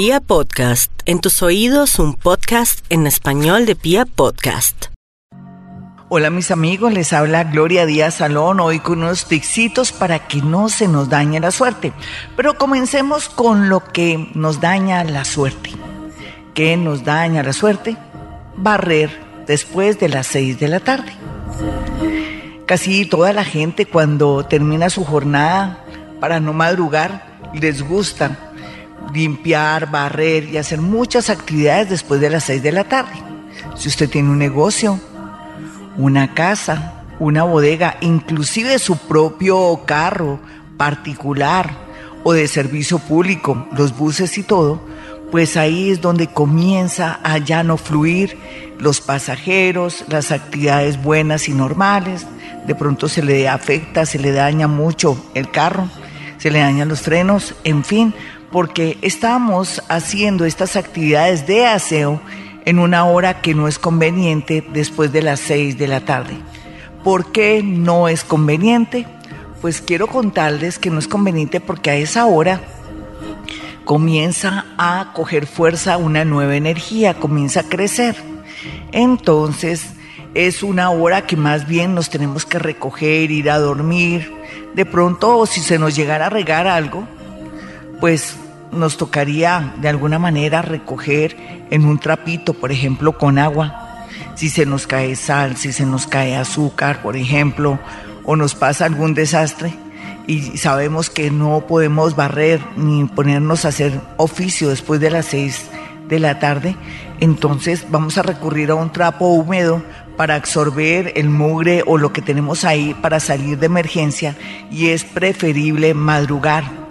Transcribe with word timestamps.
Pia 0.00 0.20
Podcast, 0.20 0.92
en 1.06 1.18
tus 1.18 1.42
oídos 1.42 1.98
un 1.98 2.14
podcast 2.14 2.86
en 2.88 3.08
español 3.08 3.66
de 3.66 3.74
Pia 3.74 4.06
Podcast. 4.06 4.84
Hola 6.08 6.30
mis 6.30 6.52
amigos, 6.52 6.92
les 6.92 7.12
habla 7.12 7.42
Gloria 7.42 7.84
Díaz 7.84 8.14
Salón 8.14 8.60
hoy 8.60 8.78
con 8.78 9.00
unos 9.00 9.24
tixitos 9.24 9.90
para 9.90 10.28
que 10.28 10.40
no 10.40 10.68
se 10.68 10.86
nos 10.86 11.08
dañe 11.08 11.40
la 11.40 11.50
suerte. 11.50 11.92
Pero 12.36 12.56
comencemos 12.56 13.28
con 13.28 13.68
lo 13.68 13.82
que 13.82 14.30
nos 14.36 14.60
daña 14.60 15.02
la 15.02 15.24
suerte. 15.24 15.72
¿Qué 16.54 16.76
nos 16.76 17.02
daña 17.02 17.42
la 17.42 17.52
suerte? 17.52 17.96
Barrer 18.54 19.10
después 19.48 19.98
de 19.98 20.10
las 20.10 20.28
6 20.28 20.60
de 20.60 20.68
la 20.68 20.78
tarde. 20.78 21.12
Casi 22.66 23.04
toda 23.04 23.32
la 23.32 23.42
gente 23.42 23.84
cuando 23.84 24.46
termina 24.46 24.90
su 24.90 25.04
jornada 25.04 25.84
para 26.20 26.38
no 26.38 26.52
madrugar 26.52 27.26
les 27.52 27.82
gusta 27.82 28.47
limpiar, 29.12 29.90
barrer 29.90 30.44
y 30.44 30.56
hacer 30.58 30.80
muchas 30.80 31.30
actividades 31.30 31.90
después 31.90 32.20
de 32.20 32.30
las 32.30 32.44
6 32.44 32.62
de 32.62 32.72
la 32.72 32.84
tarde. 32.84 33.22
Si 33.76 33.88
usted 33.88 34.08
tiene 34.08 34.30
un 34.30 34.38
negocio, 34.38 35.00
una 35.96 36.34
casa, 36.34 37.04
una 37.18 37.44
bodega, 37.44 37.96
inclusive 38.00 38.78
su 38.78 38.96
propio 38.96 39.80
carro 39.84 40.38
particular 40.76 41.70
o 42.24 42.32
de 42.32 42.46
servicio 42.48 42.98
público, 42.98 43.66
los 43.76 43.96
buses 43.96 44.36
y 44.38 44.42
todo, 44.42 44.80
pues 45.30 45.56
ahí 45.56 45.90
es 45.90 46.00
donde 46.00 46.26
comienza 46.28 47.20
a 47.22 47.38
ya 47.38 47.62
no 47.62 47.76
fluir 47.76 48.38
los 48.78 49.00
pasajeros, 49.00 50.04
las 50.08 50.30
actividades 50.30 51.02
buenas 51.02 51.48
y 51.48 51.52
normales, 51.52 52.26
de 52.66 52.74
pronto 52.74 53.08
se 53.08 53.22
le 53.22 53.48
afecta, 53.48 54.06
se 54.06 54.18
le 54.18 54.32
daña 54.32 54.68
mucho 54.68 55.22
el 55.34 55.50
carro, 55.50 55.88
se 56.38 56.50
le 56.50 56.60
dañan 56.60 56.88
los 56.88 57.00
frenos, 57.00 57.54
en 57.64 57.84
fin, 57.84 58.14
porque 58.50 58.98
estamos 59.02 59.82
haciendo 59.88 60.44
estas 60.44 60.76
actividades 60.76 61.46
de 61.46 61.66
aseo 61.66 62.20
en 62.64 62.78
una 62.78 63.04
hora 63.04 63.40
que 63.40 63.54
no 63.54 63.68
es 63.68 63.78
conveniente 63.78 64.64
después 64.72 65.12
de 65.12 65.22
las 65.22 65.40
6 65.40 65.78
de 65.78 65.88
la 65.88 66.00
tarde. 66.00 66.34
¿Por 67.04 67.32
qué 67.32 67.62
no 67.62 68.08
es 68.08 68.24
conveniente? 68.24 69.06
Pues 69.60 69.80
quiero 69.80 70.06
contarles 70.06 70.78
que 70.78 70.90
no 70.90 70.98
es 70.98 71.08
conveniente 71.08 71.60
porque 71.60 71.90
a 71.90 71.96
esa 71.96 72.26
hora 72.26 72.60
comienza 73.84 74.66
a 74.76 75.12
coger 75.14 75.46
fuerza 75.46 75.96
una 75.96 76.24
nueva 76.24 76.56
energía, 76.56 77.14
comienza 77.14 77.60
a 77.60 77.68
crecer. 77.68 78.16
Entonces, 78.92 79.94
es 80.34 80.62
una 80.62 80.90
hora 80.90 81.26
que 81.26 81.36
más 81.36 81.66
bien 81.66 81.94
nos 81.94 82.10
tenemos 82.10 82.44
que 82.44 82.58
recoger, 82.58 83.30
ir 83.30 83.50
a 83.50 83.58
dormir. 83.58 84.32
De 84.74 84.84
pronto, 84.84 85.46
si 85.46 85.60
se 85.60 85.78
nos 85.78 85.96
llegara 85.96 86.26
a 86.26 86.30
regar 86.30 86.66
algo, 86.66 87.08
pues 88.00 88.36
nos 88.72 88.96
tocaría 88.96 89.74
de 89.80 89.88
alguna 89.88 90.18
manera 90.18 90.62
recoger 90.62 91.36
en 91.70 91.84
un 91.84 91.98
trapito, 91.98 92.54
por 92.54 92.72
ejemplo, 92.72 93.16
con 93.16 93.38
agua. 93.38 94.06
Si 94.34 94.48
se 94.48 94.66
nos 94.66 94.86
cae 94.86 95.16
sal, 95.16 95.56
si 95.56 95.72
se 95.72 95.84
nos 95.84 96.06
cae 96.06 96.36
azúcar, 96.36 97.02
por 97.02 97.16
ejemplo, 97.16 97.78
o 98.24 98.36
nos 98.36 98.54
pasa 98.54 98.84
algún 98.84 99.14
desastre 99.14 99.74
y 100.26 100.58
sabemos 100.58 101.08
que 101.08 101.30
no 101.30 101.66
podemos 101.66 102.14
barrer 102.14 102.60
ni 102.76 103.04
ponernos 103.06 103.64
a 103.64 103.68
hacer 103.68 104.00
oficio 104.18 104.68
después 104.68 105.00
de 105.00 105.10
las 105.10 105.26
seis 105.26 105.66
de 106.06 106.18
la 106.18 106.38
tarde, 106.38 106.76
entonces 107.20 107.86
vamos 107.90 108.18
a 108.18 108.22
recurrir 108.22 108.70
a 108.70 108.74
un 108.74 108.92
trapo 108.92 109.28
húmedo 109.28 109.82
para 110.16 110.34
absorber 110.34 111.12
el 111.16 111.30
mugre 111.30 111.82
o 111.86 111.96
lo 111.96 112.12
que 112.12 112.22
tenemos 112.22 112.64
ahí 112.64 112.94
para 113.00 113.20
salir 113.20 113.58
de 113.58 113.66
emergencia 113.66 114.36
y 114.70 114.88
es 114.88 115.04
preferible 115.04 115.94
madrugar. 115.94 116.87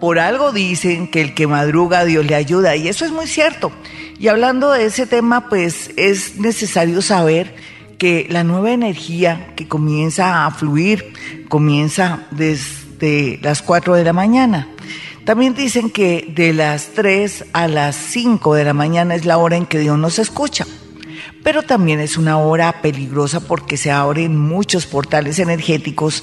Por 0.00 0.18
algo 0.18 0.52
dicen 0.52 1.08
que 1.08 1.22
el 1.22 1.34
que 1.34 1.46
madruga 1.46 2.04
Dios 2.04 2.26
le 2.26 2.34
ayuda 2.34 2.76
y 2.76 2.88
eso 2.88 3.04
es 3.04 3.12
muy 3.12 3.26
cierto. 3.26 3.72
Y 4.18 4.28
hablando 4.28 4.70
de 4.70 4.86
ese 4.86 5.06
tema, 5.06 5.48
pues 5.48 5.90
es 5.96 6.38
necesario 6.38 7.02
saber 7.02 7.54
que 7.98 8.26
la 8.28 8.44
nueva 8.44 8.72
energía 8.72 9.52
que 9.56 9.68
comienza 9.68 10.46
a 10.46 10.50
fluir 10.50 11.12
comienza 11.48 12.26
desde 12.30 13.38
las 13.42 13.62
4 13.62 13.94
de 13.94 14.04
la 14.04 14.12
mañana. 14.12 14.68
También 15.24 15.54
dicen 15.54 15.90
que 15.90 16.32
de 16.34 16.52
las 16.52 16.90
3 16.94 17.46
a 17.52 17.66
las 17.68 17.96
5 17.96 18.54
de 18.54 18.64
la 18.64 18.74
mañana 18.74 19.14
es 19.14 19.24
la 19.24 19.38
hora 19.38 19.56
en 19.56 19.66
que 19.66 19.78
Dios 19.78 19.98
nos 19.98 20.18
escucha. 20.18 20.66
Pero 21.42 21.62
también 21.62 22.00
es 22.00 22.16
una 22.16 22.38
hora 22.38 22.80
peligrosa 22.80 23.40
porque 23.40 23.76
se 23.76 23.90
abren 23.90 24.38
muchos 24.38 24.86
portales 24.86 25.38
energéticos 25.38 26.22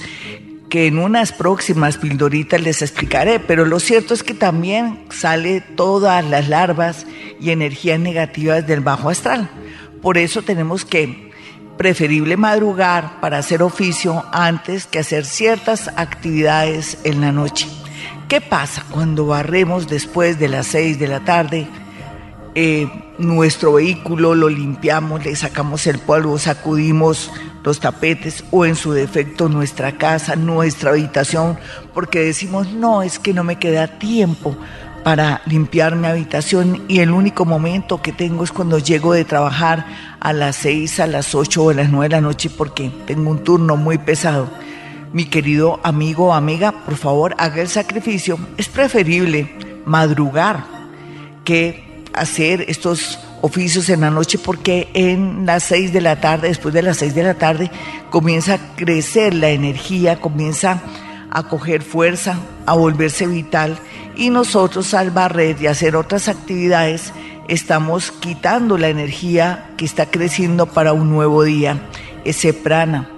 que 0.73 0.87
en 0.87 0.97
unas 0.97 1.31
próximas 1.31 1.97
pildoritas 1.97 2.59
les 2.59 2.81
explicaré, 2.81 3.39
pero 3.39 3.63
lo 3.63 3.79
cierto 3.79 4.15
es 4.15 4.23
que 4.23 4.33
también 4.33 5.05
sale 5.11 5.61
todas 5.61 6.25
las 6.25 6.49
larvas 6.49 7.05
y 7.39 7.51
energías 7.51 7.99
negativas 7.99 8.65
del 8.65 8.79
bajo 8.79 9.11
astral. 9.11 9.51
Por 10.01 10.17
eso 10.17 10.41
tenemos 10.41 10.83
que 10.83 11.31
preferible 11.77 12.37
madrugar 12.37 13.21
para 13.21 13.37
hacer 13.37 13.61
oficio 13.61 14.25
antes 14.31 14.87
que 14.87 14.97
hacer 14.97 15.25
ciertas 15.25 15.89
actividades 15.89 16.97
en 17.03 17.21
la 17.21 17.31
noche. 17.31 17.67
¿Qué 18.27 18.41
pasa 18.41 18.83
cuando 18.89 19.27
barremos 19.27 19.87
después 19.87 20.39
de 20.39 20.47
las 20.47 20.65
6 20.65 20.97
de 20.97 21.07
la 21.07 21.19
tarde? 21.19 21.67
Eh, 22.55 22.89
nuestro 23.19 23.73
vehículo 23.73 24.33
lo 24.33 24.49
limpiamos, 24.49 25.23
le 25.23 25.35
sacamos 25.35 25.85
el 25.85 25.99
polvo, 25.99 26.39
sacudimos 26.39 27.29
los 27.63 27.79
tapetes 27.79 28.43
o 28.51 28.65
en 28.65 28.75
su 28.75 28.91
defecto 28.91 29.49
nuestra 29.49 29.97
casa, 29.97 30.35
nuestra 30.35 30.91
habitación, 30.91 31.57
porque 31.93 32.19
decimos, 32.19 32.71
no, 32.71 33.01
es 33.01 33.19
que 33.19 33.33
no 33.33 33.43
me 33.43 33.57
queda 33.57 33.99
tiempo 33.99 34.55
para 35.03 35.41
limpiar 35.45 35.95
mi 35.95 36.07
habitación 36.07 36.83
y 36.87 36.99
el 36.99 37.11
único 37.11 37.45
momento 37.45 38.01
que 38.01 38.13
tengo 38.13 38.43
es 38.43 38.51
cuando 38.51 38.79
llego 38.79 39.13
de 39.13 39.25
trabajar 39.25 39.85
a 40.19 40.31
las 40.33 40.55
6, 40.57 40.99
a 41.01 41.07
las 41.07 41.35
8 41.35 41.63
o 41.63 41.69
a 41.69 41.73
las 41.73 41.89
9 41.89 42.05
de 42.07 42.15
la 42.15 42.21
noche 42.21 42.49
porque 42.49 42.89
tengo 43.05 43.29
un 43.29 43.43
turno 43.43 43.75
muy 43.75 43.97
pesado. 43.97 44.49
Mi 45.11 45.25
querido 45.25 45.79
amigo 45.83 46.27
o 46.27 46.33
amiga, 46.33 46.71
por 46.85 46.95
favor, 46.95 47.35
haga 47.37 47.61
el 47.61 47.67
sacrificio. 47.67 48.39
Es 48.57 48.67
preferible 48.67 49.53
madrugar 49.85 50.65
que 51.43 52.03
hacer 52.13 52.65
estos 52.67 53.19
oficios 53.45 53.89
en 53.89 53.99
la 53.99 54.09
noche 54.09 54.39
porque 54.39 54.87
en 54.93 55.45
las 55.45 55.63
seis 55.63 55.91
de 55.91 55.99
la 55.99 56.21
tarde, 56.21 56.47
después 56.47 56.73
de 56.73 56.81
las 56.81 56.95
seis 56.95 57.13
de 57.13 57.23
la 57.23 57.33
tarde, 57.33 57.69
comienza 58.09 58.53
a 58.53 58.75
crecer 58.77 59.33
la 59.33 59.49
energía, 59.49 60.21
comienza 60.21 60.81
a 61.29 61.43
coger 61.49 61.81
fuerza, 61.81 62.39
a 62.65 62.73
volverse 62.73 63.27
vital 63.27 63.77
y 64.15 64.29
nosotros 64.29 64.93
al 64.93 65.11
barrer 65.11 65.61
y 65.61 65.67
hacer 65.67 65.97
otras 65.97 66.29
actividades 66.29 67.11
estamos 67.49 68.11
quitando 68.11 68.77
la 68.77 68.87
energía 68.87 69.71
que 69.75 69.83
está 69.83 70.05
creciendo 70.05 70.67
para 70.67 70.93
un 70.93 71.09
nuevo 71.09 71.43
día, 71.43 71.81
ese 72.23 72.53
prana, 72.53 73.09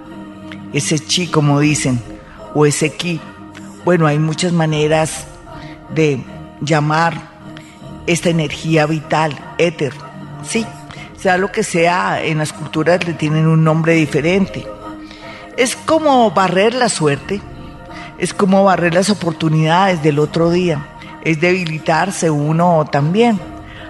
ese 0.72 0.98
chi 0.98 1.28
como 1.28 1.60
dicen, 1.60 2.02
o 2.52 2.66
ese 2.66 2.92
ki. 2.92 3.20
Bueno, 3.84 4.08
hay 4.08 4.18
muchas 4.18 4.52
maneras 4.52 5.24
de 5.94 6.20
llamar 6.60 7.30
esta 8.08 8.28
energía 8.28 8.86
vital, 8.86 9.38
éter. 9.58 10.05
Sí, 10.46 10.64
sea 11.16 11.38
lo 11.38 11.50
que 11.50 11.62
sea, 11.62 12.22
en 12.22 12.38
las 12.38 12.52
culturas 12.52 13.06
le 13.06 13.14
tienen 13.14 13.46
un 13.46 13.64
nombre 13.64 13.94
diferente. 13.94 14.66
Es 15.56 15.74
como 15.74 16.30
barrer 16.30 16.74
la 16.74 16.88
suerte, 16.88 17.40
es 18.18 18.34
como 18.34 18.64
barrer 18.64 18.94
las 18.94 19.10
oportunidades 19.10 20.02
del 20.02 20.18
otro 20.18 20.50
día, 20.50 20.86
es 21.24 21.40
debilitarse 21.40 22.30
uno 22.30 22.86
también. 22.90 23.40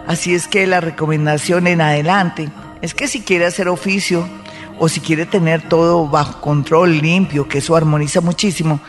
Así 0.07 0.35
es 0.35 0.47
que 0.47 0.67
la 0.67 0.81
recomendación 0.81 1.67
en 1.67 1.81
adelante 1.81 2.49
es 2.81 2.95
que 2.95 3.09
si 3.09 3.23
quiere 3.23 3.47
hacer 3.47 3.69
oficio 3.69 4.29
o 4.79 4.89
si 4.89 5.01
quiere 5.01 5.27
tener 5.27 5.69
todo 5.69 6.07
bajo 6.09 6.41
control, 6.41 6.99
limpio, 6.99 7.49
que 7.49 7.59
eso 7.59 7.75
armoniza 7.75 8.21
muchísimo, 8.21 8.81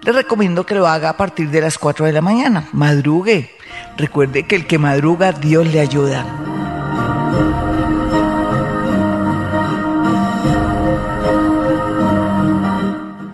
le 0.00 0.12
recomiendo 0.12 0.64
que 0.64 0.74
lo 0.74 0.86
haga 0.86 1.10
a 1.10 1.16
partir 1.16 1.50
de 1.50 1.60
las 1.60 1.78
4 1.78 2.06
de 2.06 2.12
la 2.12 2.22
mañana. 2.22 2.68
Madrugue, 2.72 3.50
Recuerde 3.96 4.44
que 4.44 4.56
el 4.56 4.66
que 4.66 4.78
madruga, 4.78 5.32
Dios 5.32 5.66
le 5.66 5.80
ayuda. 5.80 6.24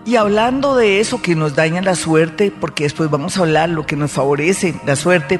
Y 0.09 0.15
hablando 0.15 0.75
de 0.75 0.99
eso 0.99 1.21
que 1.21 1.35
nos 1.35 1.53
daña 1.53 1.83
la 1.83 1.93
suerte, 1.93 2.51
porque 2.51 2.85
después 2.85 3.11
vamos 3.11 3.37
a 3.37 3.41
hablar 3.41 3.69
lo 3.69 3.85
que 3.85 3.95
nos 3.95 4.09
favorece 4.09 4.73
la 4.83 4.95
suerte, 4.95 5.39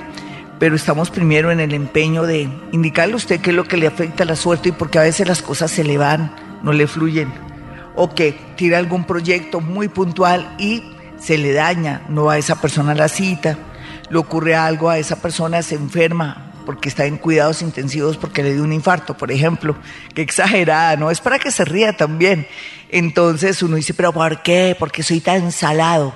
pero 0.59 0.75
estamos 0.75 1.09
primero 1.09 1.49
en 1.49 1.59
el 1.59 1.73
empeño 1.73 2.21
de 2.21 2.47
indicarle 2.71 3.13
a 3.13 3.17
usted 3.17 3.41
qué 3.41 3.49
es 3.49 3.55
lo 3.55 3.63
que 3.63 3.77
le 3.77 3.87
afecta 3.87 4.21
a 4.21 4.27
la 4.27 4.35
suerte 4.35 4.69
y 4.69 4.71
porque 4.71 4.99
a 4.99 5.01
veces 5.01 5.27
las 5.27 5.41
cosas 5.41 5.71
se 5.71 5.83
le 5.83 5.97
van, 5.97 6.35
no 6.61 6.71
le 6.71 6.85
fluyen, 6.85 7.33
o 7.95 8.13
que 8.13 8.37
tira 8.57 8.77
algún 8.77 9.05
proyecto 9.05 9.59
muy 9.59 9.87
puntual 9.87 10.55
y 10.59 10.83
se 11.17 11.39
le 11.39 11.51
daña, 11.51 12.03
no 12.07 12.25
va 12.25 12.33
a 12.33 12.37
esa 12.37 12.61
persona 12.61 12.93
la 12.93 13.07
cita, 13.07 13.57
le 14.11 14.19
ocurre 14.19 14.53
algo 14.53 14.91
a 14.91 14.99
esa 14.99 15.15
persona, 15.15 15.63
se 15.63 15.73
enferma 15.73 16.48
porque 16.69 16.87
está 16.87 17.05
en 17.05 17.17
cuidados 17.17 17.63
intensivos 17.63 18.15
porque 18.15 18.43
le 18.43 18.53
dio 18.53 18.63
un 18.63 18.71
infarto, 18.71 19.17
por 19.17 19.31
ejemplo. 19.31 19.75
Qué 20.13 20.21
exagerada, 20.21 20.97
¿no? 20.97 21.09
Es 21.09 21.19
para 21.19 21.39
que 21.39 21.49
se 21.49 21.65
ría 21.65 21.97
también. 21.97 22.45
Entonces 22.89 23.63
uno 23.63 23.75
dice, 23.75 23.95
pero 23.95 24.13
¿por 24.13 24.43
qué? 24.43 24.75
Porque 24.77 25.01
soy 25.01 25.19
tan 25.19 25.51
salado. 25.51 26.13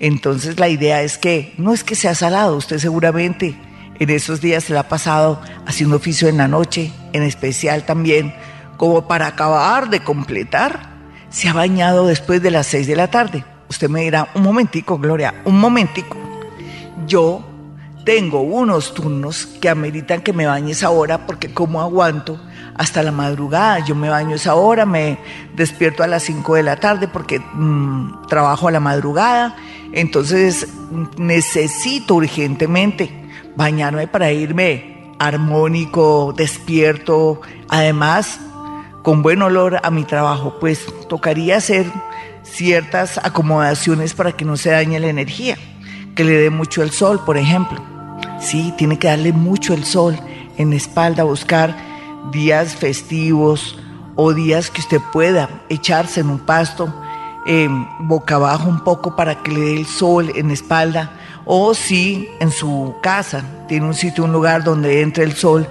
Entonces 0.00 0.58
la 0.58 0.70
idea 0.70 1.02
es 1.02 1.18
que 1.18 1.52
no 1.58 1.74
es 1.74 1.84
que 1.84 1.94
sea 1.94 2.14
salado, 2.14 2.56
usted 2.56 2.78
seguramente 2.78 3.54
en 3.98 4.08
esos 4.08 4.40
días 4.40 4.64
se 4.64 4.72
la 4.72 4.80
ha 4.80 4.88
pasado 4.88 5.42
haciendo 5.66 5.96
oficio 5.96 6.26
en 6.26 6.38
la 6.38 6.48
noche, 6.48 6.90
en 7.12 7.22
especial 7.22 7.84
también, 7.84 8.34
como 8.78 9.06
para 9.06 9.26
acabar 9.26 9.90
de 9.90 10.00
completar, 10.00 10.88
se 11.28 11.50
ha 11.50 11.52
bañado 11.52 12.06
después 12.06 12.40
de 12.40 12.50
las 12.50 12.66
seis 12.66 12.86
de 12.86 12.96
la 12.96 13.10
tarde. 13.10 13.44
Usted 13.68 13.90
me 13.90 14.00
dirá, 14.00 14.30
un 14.34 14.42
momentico, 14.42 14.96
Gloria, 14.96 15.34
un 15.44 15.60
momentico. 15.60 16.16
Yo 17.06 17.51
tengo 18.04 18.40
unos 18.40 18.94
turnos 18.94 19.46
que 19.46 19.68
ameritan 19.68 20.22
que 20.22 20.32
me 20.32 20.46
bañe 20.46 20.72
esa 20.72 20.90
hora 20.90 21.26
porque 21.26 21.52
como 21.52 21.80
aguanto 21.80 22.40
hasta 22.74 23.02
la 23.02 23.12
madrugada. 23.12 23.80
Yo 23.80 23.94
me 23.94 24.08
baño 24.08 24.36
esa 24.36 24.54
hora, 24.54 24.86
me 24.86 25.18
despierto 25.54 26.02
a 26.02 26.06
las 26.06 26.22
5 26.24 26.54
de 26.54 26.62
la 26.62 26.76
tarde 26.76 27.08
porque 27.08 27.38
mm, 27.38 28.26
trabajo 28.28 28.68
a 28.68 28.72
la 28.72 28.80
madrugada. 28.80 29.56
Entonces 29.92 30.68
necesito 31.16 32.14
urgentemente 32.14 33.30
bañarme 33.56 34.08
para 34.08 34.32
irme 34.32 35.12
armónico, 35.18 36.34
despierto, 36.36 37.40
además 37.68 38.40
con 39.02 39.22
buen 39.22 39.42
olor 39.42 39.80
a 39.82 39.90
mi 39.90 40.04
trabajo. 40.04 40.56
Pues 40.60 40.86
tocaría 41.08 41.56
hacer 41.56 41.86
ciertas 42.42 43.18
acomodaciones 43.18 44.14
para 44.14 44.32
que 44.32 44.44
no 44.44 44.56
se 44.56 44.70
dañe 44.70 44.98
la 44.98 45.08
energía, 45.08 45.56
que 46.14 46.24
le 46.24 46.32
dé 46.32 46.50
mucho 46.50 46.82
el 46.82 46.90
sol, 46.90 47.20
por 47.24 47.36
ejemplo. 47.36 47.91
Sí, 48.42 48.74
tiene 48.76 48.98
que 48.98 49.06
darle 49.06 49.32
mucho 49.32 49.72
el 49.72 49.84
sol 49.84 50.18
en 50.58 50.72
espalda, 50.72 51.22
buscar 51.22 51.76
días 52.32 52.74
festivos 52.74 53.78
o 54.16 54.34
días 54.34 54.68
que 54.68 54.80
usted 54.80 55.00
pueda 55.12 55.48
echarse 55.68 56.20
en 56.20 56.28
un 56.28 56.40
pasto 56.40 56.92
eh, 57.46 57.68
boca 58.00 58.34
abajo 58.36 58.68
un 58.68 58.80
poco 58.80 59.16
para 59.16 59.42
que 59.42 59.52
le 59.52 59.60
dé 59.60 59.76
el 59.76 59.86
sol 59.86 60.32
en 60.34 60.48
la 60.48 60.54
espalda 60.54 61.12
o 61.44 61.74
si 61.74 62.28
en 62.40 62.50
su 62.50 62.94
casa 63.02 63.44
tiene 63.68 63.86
un 63.86 63.94
sitio, 63.94 64.24
un 64.24 64.32
lugar 64.32 64.62
donde 64.62 65.02
entre 65.02 65.24
el 65.24 65.34
sol, 65.34 65.66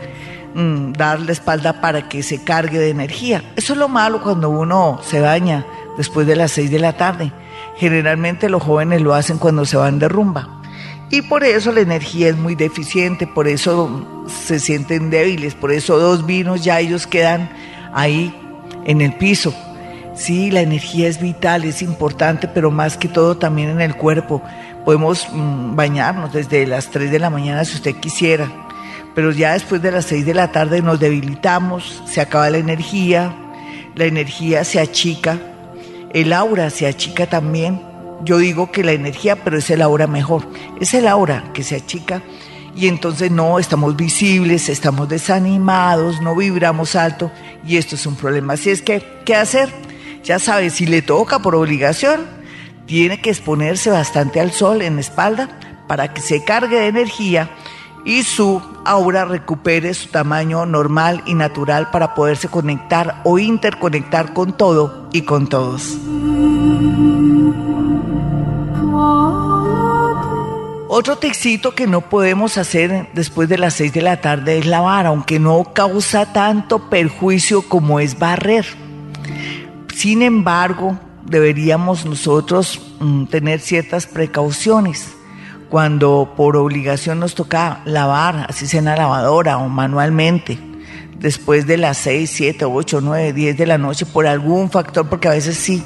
mm, 0.54 0.94
dar 0.94 1.20
la 1.20 1.32
espalda 1.32 1.80
para 1.80 2.10
que 2.10 2.24
se 2.24 2.44
cargue 2.44 2.80
de 2.80 2.90
energía. 2.90 3.44
Eso 3.56 3.74
es 3.74 3.80
lo 3.80 3.88
malo 3.88 4.22
cuando 4.22 4.50
uno 4.50 5.00
se 5.04 5.22
baña 5.22 5.66
después 5.98 6.28
de 6.28 6.36
las 6.36 6.52
seis 6.52 6.72
de 6.72 6.80
la 6.80 6.94
tarde. 6.94 7.32
Generalmente 7.78 8.50
los 8.50 8.64
jóvenes 8.64 9.02
lo 9.02 9.14
hacen 9.14 9.38
cuando 9.38 9.66
se 9.66 9.78
van 9.78 10.00
de 10.00 10.10
rumba. 10.10 10.61
Y 11.12 11.22
por 11.22 11.44
eso 11.44 11.74
la 11.74 11.82
energía 11.82 12.30
es 12.30 12.38
muy 12.38 12.56
deficiente, 12.56 13.28
por 13.28 13.50
eso 13.50 14.26
se 14.28 14.60
sienten 14.60 15.10
débiles, 15.10 15.56
por 15.56 15.74
eso 15.74 16.00
dos 16.00 16.26
vinos 16.26 16.64
ya 16.64 16.80
ellos 16.80 17.06
quedan 17.06 17.50
ahí 17.94 18.34
en 18.86 19.02
el 19.02 19.14
piso. 19.16 19.54
Sí, 20.16 20.52
la 20.52 20.62
energía 20.62 21.10
es 21.10 21.20
vital, 21.22 21.66
es 21.66 21.82
importante, 21.82 22.48
pero 22.48 22.72
más 22.72 22.96
que 22.96 23.10
todo 23.10 23.36
también 23.38 23.70
en 23.72 23.82
el 23.82 23.96
cuerpo. 23.96 24.42
Podemos 24.86 25.28
mm, 25.30 25.76
bañarnos 25.76 26.32
desde 26.32 26.66
las 26.66 26.90
3 26.90 27.12
de 27.12 27.20
la 27.20 27.30
mañana 27.30 27.66
si 27.66 27.76
usted 27.76 27.96
quisiera, 27.98 28.50
pero 29.14 29.32
ya 29.32 29.52
después 29.52 29.82
de 29.82 29.92
las 29.92 30.06
6 30.06 30.26
de 30.26 30.34
la 30.34 30.54
tarde 30.54 30.82
nos 30.82 31.02
debilitamos, 31.02 32.04
se 32.06 32.22
acaba 32.22 32.50
la 32.50 32.58
energía, 32.58 33.36
la 33.96 34.06
energía 34.06 34.64
se 34.64 34.80
achica, 34.80 35.38
el 36.14 36.32
aura 36.32 36.70
se 36.70 36.88
achica 36.88 37.26
también 37.26 37.91
yo 38.24 38.38
digo 38.38 38.72
que 38.72 38.84
la 38.84 38.92
energía, 38.92 39.44
pero 39.44 39.58
es 39.58 39.70
el 39.70 39.82
aura 39.82 40.08
mejor. 40.08 40.48
Es 40.80 40.94
el 40.94 41.08
aura 41.08 41.52
que 41.54 41.64
se 41.64 41.76
achica 41.76 42.22
y 42.76 42.88
entonces 42.88 43.32
no 43.32 43.60
estamos 43.60 43.96
visibles, 43.96 44.70
estamos 44.70 45.10
desanimados, 45.10 46.22
no 46.22 46.36
vibramos 46.36 46.96
alto 46.96 47.32
y 47.66 47.78
esto 47.78 47.96
es 47.96 48.06
un 48.06 48.16
problema. 48.16 48.54
Así 48.54 48.70
es 48.70 48.82
que, 48.82 49.04
¿qué 49.26 49.36
hacer? 49.36 49.70
Ya 50.24 50.40
sabe, 50.40 50.70
si 50.70 50.86
le 50.86 51.02
toca 51.02 51.40
por 51.40 51.56
obligación, 51.56 52.28
tiene 52.86 53.22
que 53.22 53.30
exponerse 53.30 53.90
bastante 53.90 54.40
al 54.40 54.52
sol 54.52 54.82
en 54.82 54.96
la 54.96 55.02
espalda 55.02 55.50
para 55.88 56.14
que 56.14 56.22
se 56.22 56.44
cargue 56.44 56.80
de 56.80 56.88
energía 56.88 57.50
y 58.06 58.24
su 58.24 58.62
aura 58.86 59.26
recupere 59.26 59.94
su 59.94 60.10
tamaño 60.10 60.66
normal 60.66 61.24
y 61.26 61.34
natural 61.34 61.92
para 61.92 62.16
poderse 62.16 62.48
conectar 62.48 63.22
o 63.24 63.40
interconectar 63.40 64.34
con 64.34 64.54
todo 64.54 65.08
y 65.12 65.22
con 65.22 65.48
todos. 65.48 65.98
Otro 70.94 71.18
texito 71.18 71.74
que 71.74 71.88
no 71.88 72.02
podemos 72.02 72.58
hacer 72.58 73.08
después 73.14 73.48
de 73.48 73.58
las 73.58 73.76
6 73.76 73.94
de 73.94 74.02
la 74.02 74.20
tarde 74.20 74.58
es 74.58 74.66
lavar, 74.66 75.06
aunque 75.06 75.40
no 75.40 75.72
causa 75.74 76.34
tanto 76.34 76.90
perjuicio 76.90 77.62
como 77.62 78.00
es 78.00 78.20
barrer. 78.20 78.66
Sin 79.96 80.22
embargo, 80.22 81.00
deberíamos 81.24 82.06
nosotros 82.06 82.82
mm, 83.00 83.26
tener 83.26 83.62
ciertas 83.62 84.06
precauciones 84.06 85.16
cuando 85.72 86.34
por 86.36 86.58
obligación 86.58 87.22
nos 87.22 87.34
toca 87.34 87.82
lavar, 87.86 88.46
así 88.50 88.68
sea 88.68 88.80
en 88.80 88.86
la 88.86 88.98
lavadora 88.98 89.58
o 89.58 89.70
manualmente, 89.70 90.60
después 91.18 91.66
de 91.66 91.78
las 91.78 91.98
6, 92.00 92.30
7, 92.30 92.66
8, 92.66 93.00
9, 93.02 93.32
10 93.32 93.58
de 93.58 93.66
la 93.66 93.78
noche 93.78 94.06
por 94.06 94.28
algún 94.28 94.70
factor, 94.70 95.08
porque 95.08 95.30
a 95.30 95.32
veces 95.32 95.56
sí 95.56 95.82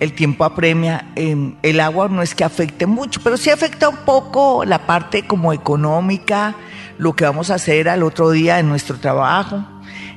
el 0.00 0.14
tiempo 0.14 0.44
apremia. 0.44 1.12
Em, 1.14 1.54
el 1.62 1.78
agua 1.78 2.08
no 2.08 2.22
es 2.22 2.34
que 2.34 2.42
afecte 2.42 2.86
mucho, 2.86 3.20
pero 3.22 3.36
sí 3.36 3.50
afecta 3.50 3.88
un 3.88 3.98
poco 3.98 4.64
la 4.64 4.84
parte 4.84 5.24
como 5.24 5.52
económica, 5.52 6.56
lo 6.98 7.14
que 7.14 7.24
vamos 7.24 7.52
a 7.52 7.54
hacer 7.54 7.88
al 7.88 8.02
otro 8.02 8.32
día 8.32 8.58
en 8.58 8.68
nuestro 8.68 8.98
trabajo. 8.98 9.64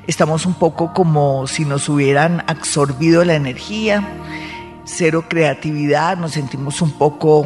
Estamos 0.08 0.48
un 0.48 0.56
poco 0.56 0.92
como 0.92 1.46
si 1.46 1.66
nos 1.66 1.88
hubieran 1.88 2.44
absorbido 2.48 3.24
la 3.24 3.36
energía, 3.36 4.10
cero 4.86 5.26
creatividad, 5.28 6.18
nos 6.18 6.32
sentimos 6.32 6.82
un 6.82 6.98
poco 6.98 7.46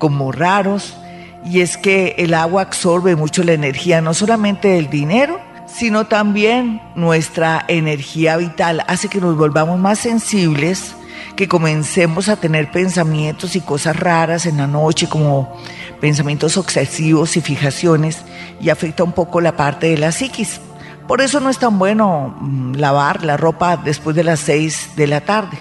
como 0.00 0.32
raros. 0.32 0.96
Y 1.44 1.60
es 1.60 1.76
que 1.76 2.16
el 2.18 2.34
agua 2.34 2.62
absorbe 2.62 3.14
mucho 3.14 3.44
la 3.44 3.52
energía, 3.52 4.00
no 4.00 4.12
solamente 4.12 4.66
del 4.66 4.90
dinero, 4.90 5.40
sino 5.66 6.06
también 6.06 6.82
nuestra 6.96 7.64
energía 7.68 8.36
vital, 8.36 8.84
hace 8.88 9.08
que 9.08 9.20
nos 9.20 9.36
volvamos 9.36 9.78
más 9.78 10.00
sensibles 10.00 10.96
que 11.36 11.48
comencemos 11.48 12.28
a 12.28 12.36
tener 12.36 12.70
pensamientos 12.70 13.56
y 13.56 13.60
cosas 13.60 13.96
raras 13.96 14.46
en 14.46 14.56
la 14.58 14.66
noche, 14.66 15.08
como 15.08 15.56
pensamientos 16.00 16.56
obsesivos 16.56 17.36
y 17.36 17.40
fijaciones, 17.40 18.22
y 18.60 18.68
afecta 18.68 19.04
un 19.04 19.12
poco 19.12 19.40
la 19.40 19.56
parte 19.56 19.88
de 19.88 19.98
la 19.98 20.12
psiquis. 20.12 20.60
Por 21.06 21.20
eso 21.20 21.40
no 21.40 21.48
es 21.48 21.58
tan 21.58 21.78
bueno 21.78 22.36
mm, 22.40 22.74
lavar 22.74 23.24
la 23.24 23.36
ropa 23.36 23.76
después 23.76 24.14
de 24.16 24.24
las 24.24 24.40
seis 24.40 24.90
de 24.96 25.06
la 25.06 25.22
tarde. 25.22 25.58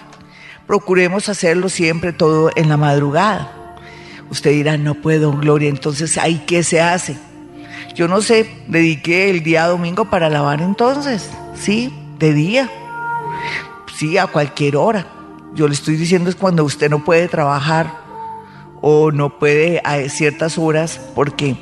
Procuremos 0.67 1.29
hacerlo 1.29 1.69
siempre 1.69 2.13
todo 2.13 2.51
en 2.55 2.69
la 2.69 2.77
madrugada. 2.77 3.58
Usted 4.31 4.51
dirá, 4.51 4.77
no 4.77 4.95
puedo, 4.95 5.31
Gloria, 5.33 5.69
entonces 5.69 6.17
¿ahí 6.17 6.43
qué 6.45 6.63
se 6.63 6.81
hace? 6.81 7.17
Yo 7.95 8.07
no 8.07 8.21
sé, 8.21 8.49
dediqué 8.67 9.29
el 9.29 9.43
día 9.43 9.67
domingo 9.67 10.05
para 10.05 10.29
lavar 10.29 10.61
entonces, 10.61 11.29
sí, 11.55 11.93
de 12.19 12.33
día, 12.33 12.69
sí, 13.95 14.17
a 14.17 14.27
cualquier 14.27 14.77
hora. 14.77 15.07
Yo 15.53 15.67
le 15.67 15.73
estoy 15.73 15.95
diciendo 15.95 16.29
es 16.29 16.35
cuando 16.35 16.63
usted 16.63 16.89
no 16.89 17.03
puede 17.03 17.27
trabajar 17.27 17.91
o 18.81 19.11
no 19.11 19.39
puede 19.39 19.81
a 19.83 19.97
ciertas 20.09 20.57
horas 20.57 21.01
porque, 21.15 21.57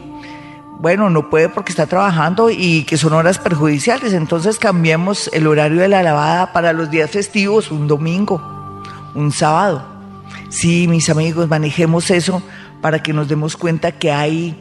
bueno, 0.80 1.10
no 1.10 1.30
puede 1.30 1.50
porque 1.50 1.72
está 1.72 1.88
trabajando 1.88 2.50
y 2.50 2.84
que 2.84 2.98
son 2.98 3.14
horas 3.14 3.40
perjudiciales. 3.40 4.14
Entonces 4.14 4.60
cambiemos 4.60 5.30
el 5.34 5.48
horario 5.48 5.82
de 5.82 5.88
la 5.88 6.04
lavada 6.04 6.52
para 6.54 6.74
los 6.74 6.92
días 6.92 7.10
festivos, 7.10 7.72
un 7.72 7.88
domingo, 7.88 8.42
un 9.16 9.32
sábado. 9.32 9.97
Sí, 10.50 10.88
mis 10.88 11.10
amigos, 11.10 11.50
manejemos 11.50 12.10
eso 12.10 12.42
para 12.82 13.04
que 13.04 13.12
nos 13.12 13.28
demos 13.28 13.58
cuenta 13.58 13.92
que 13.92 14.12
hay 14.12 14.56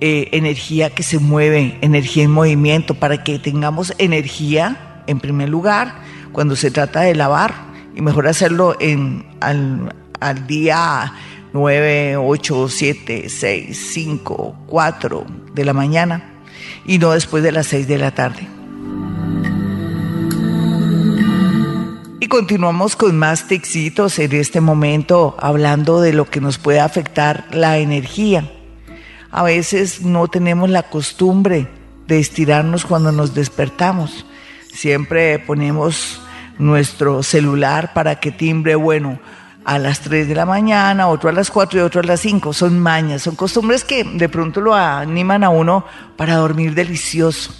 eh, 0.00 0.28
energía 0.32 0.90
que 0.90 1.02
se 1.02 1.18
mueve, 1.18 1.78
energía 1.80 2.24
en 2.24 2.30
movimiento, 2.30 2.94
para 2.94 3.24
que 3.24 3.38
tengamos 3.38 3.94
energía 3.98 5.04
en 5.06 5.20
primer 5.20 5.48
lugar 5.48 5.94
cuando 6.32 6.54
se 6.54 6.70
trata 6.70 7.00
de 7.00 7.14
lavar 7.14 7.54
y 7.94 8.02
mejor 8.02 8.28
hacerlo 8.28 8.76
en, 8.80 9.24
al, 9.40 9.94
al 10.20 10.46
día 10.46 11.14
9, 11.52 12.16
8, 12.16 12.68
7, 12.68 13.28
6, 13.28 13.90
5, 13.94 14.56
4 14.66 15.26
de 15.54 15.64
la 15.64 15.72
mañana 15.72 16.42
y 16.84 16.98
no 16.98 17.12
después 17.12 17.42
de 17.42 17.52
las 17.52 17.66
6 17.68 17.88
de 17.88 17.98
la 17.98 18.10
tarde. 18.10 18.48
Y 22.22 22.28
continuamos 22.28 22.94
con 22.94 23.18
más 23.18 23.48
texitos 23.48 24.20
en 24.20 24.32
este 24.32 24.60
momento 24.60 25.34
hablando 25.40 26.00
de 26.00 26.12
lo 26.12 26.30
que 26.30 26.40
nos 26.40 26.56
puede 26.56 26.78
afectar 26.78 27.48
la 27.50 27.78
energía. 27.78 28.48
A 29.32 29.42
veces 29.42 30.02
no 30.02 30.28
tenemos 30.28 30.70
la 30.70 30.84
costumbre 30.84 31.66
de 32.06 32.20
estirarnos 32.20 32.84
cuando 32.84 33.10
nos 33.10 33.34
despertamos. 33.34 34.24
Siempre 34.72 35.40
ponemos 35.40 36.20
nuestro 36.60 37.24
celular 37.24 37.92
para 37.92 38.20
que 38.20 38.30
timbre, 38.30 38.76
bueno, 38.76 39.18
a 39.64 39.80
las 39.80 39.98
3 40.02 40.28
de 40.28 40.36
la 40.36 40.46
mañana, 40.46 41.08
otro 41.08 41.28
a 41.28 41.32
las 41.32 41.50
4 41.50 41.80
y 41.80 41.82
otro 41.82 42.02
a 42.02 42.04
las 42.04 42.20
5. 42.20 42.52
Son 42.52 42.78
mañas, 42.78 43.22
son 43.22 43.34
costumbres 43.34 43.82
que 43.82 44.04
de 44.04 44.28
pronto 44.28 44.60
lo 44.60 44.76
animan 44.76 45.42
a 45.42 45.50
uno 45.50 45.84
para 46.16 46.36
dormir 46.36 46.72
delicioso. 46.76 47.52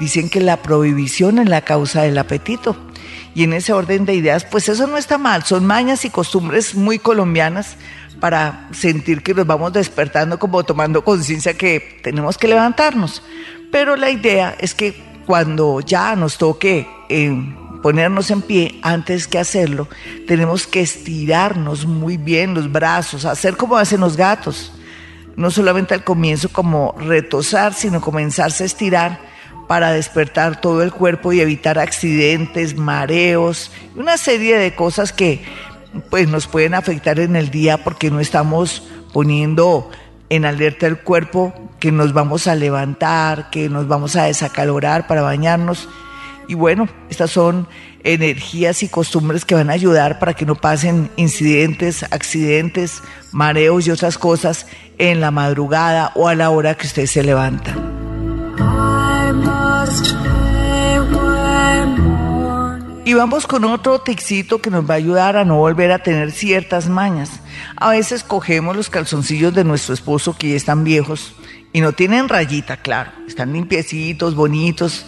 Dicen 0.00 0.28
que 0.28 0.40
la 0.40 0.56
prohibición 0.56 1.38
es 1.38 1.48
la 1.48 1.60
causa 1.60 2.02
del 2.02 2.18
apetito. 2.18 2.89
Y 3.34 3.44
en 3.44 3.52
ese 3.52 3.72
orden 3.72 4.04
de 4.04 4.14
ideas, 4.14 4.44
pues 4.44 4.68
eso 4.68 4.86
no 4.86 4.96
está 4.96 5.18
mal. 5.18 5.44
Son 5.44 5.64
mañas 5.64 6.04
y 6.04 6.10
costumbres 6.10 6.74
muy 6.74 6.98
colombianas 6.98 7.76
para 8.18 8.68
sentir 8.72 9.22
que 9.22 9.34
nos 9.34 9.46
vamos 9.46 9.72
despertando 9.72 10.38
como 10.38 10.64
tomando 10.64 11.04
conciencia 11.04 11.54
que 11.54 12.00
tenemos 12.02 12.36
que 12.36 12.48
levantarnos. 12.48 13.22
Pero 13.70 13.96
la 13.96 14.10
idea 14.10 14.56
es 14.58 14.74
que 14.74 15.00
cuando 15.26 15.80
ya 15.80 16.16
nos 16.16 16.38
toque 16.38 16.88
eh, 17.08 17.32
ponernos 17.82 18.30
en 18.30 18.42
pie, 18.42 18.78
antes 18.82 19.26
que 19.26 19.38
hacerlo, 19.38 19.88
tenemos 20.26 20.66
que 20.66 20.80
estirarnos 20.80 21.86
muy 21.86 22.16
bien 22.16 22.54
los 22.54 22.70
brazos, 22.70 23.24
hacer 23.24 23.56
como 23.56 23.76
hacen 23.76 24.00
los 24.00 24.16
gatos. 24.16 24.72
No 25.36 25.50
solamente 25.50 25.94
al 25.94 26.04
comienzo 26.04 26.48
como 26.50 26.94
retosar, 26.98 27.72
sino 27.72 28.00
comenzarse 28.00 28.64
a 28.64 28.66
estirar 28.66 29.29
para 29.70 29.92
despertar 29.92 30.60
todo 30.60 30.82
el 30.82 30.90
cuerpo 30.90 31.32
y 31.32 31.40
evitar 31.40 31.78
accidentes, 31.78 32.76
mareos, 32.76 33.70
una 33.94 34.16
serie 34.16 34.58
de 34.58 34.74
cosas 34.74 35.12
que 35.12 35.44
pues 36.10 36.26
nos 36.28 36.48
pueden 36.48 36.74
afectar 36.74 37.20
en 37.20 37.36
el 37.36 37.52
día 37.52 37.84
porque 37.84 38.10
no 38.10 38.18
estamos 38.18 38.82
poniendo 39.12 39.88
en 40.28 40.44
alerta 40.44 40.88
el 40.88 40.98
cuerpo 40.98 41.54
que 41.78 41.92
nos 41.92 42.12
vamos 42.12 42.48
a 42.48 42.56
levantar, 42.56 43.48
que 43.50 43.68
nos 43.68 43.86
vamos 43.86 44.16
a 44.16 44.24
desacalorar 44.24 45.06
para 45.06 45.22
bañarnos. 45.22 45.88
Y 46.48 46.54
bueno, 46.54 46.88
estas 47.08 47.30
son 47.30 47.68
energías 48.02 48.82
y 48.82 48.88
costumbres 48.88 49.44
que 49.44 49.54
van 49.54 49.70
a 49.70 49.74
ayudar 49.74 50.18
para 50.18 50.34
que 50.34 50.46
no 50.46 50.56
pasen 50.56 51.12
incidentes, 51.14 52.02
accidentes, 52.10 53.04
mareos 53.30 53.86
y 53.86 53.92
otras 53.92 54.18
cosas 54.18 54.66
en 54.98 55.20
la 55.20 55.30
madrugada 55.30 56.10
o 56.16 56.26
a 56.26 56.34
la 56.34 56.50
hora 56.50 56.74
que 56.74 56.88
usted 56.88 57.06
se 57.06 57.22
levanta. 57.22 57.76
Y 63.02 63.14
vamos 63.14 63.46
con 63.46 63.64
otro 63.64 64.00
texito 64.00 64.60
que 64.60 64.70
nos 64.70 64.88
va 64.88 64.94
a 64.94 64.98
ayudar 64.98 65.36
a 65.38 65.44
no 65.44 65.56
volver 65.56 65.90
a 65.90 66.00
tener 66.00 66.32
ciertas 66.32 66.88
mañas. 66.88 67.40
A 67.76 67.90
veces 67.90 68.22
cogemos 68.22 68.76
los 68.76 68.90
calzoncillos 68.90 69.54
de 69.54 69.64
nuestro 69.64 69.94
esposo 69.94 70.36
que 70.36 70.50
ya 70.50 70.56
están 70.56 70.84
viejos 70.84 71.34
y 71.72 71.80
no 71.80 71.92
tienen 71.92 72.28
rayita, 72.28 72.76
claro, 72.76 73.10
están 73.26 73.54
limpiecitos, 73.54 74.34
bonitos, 74.34 75.06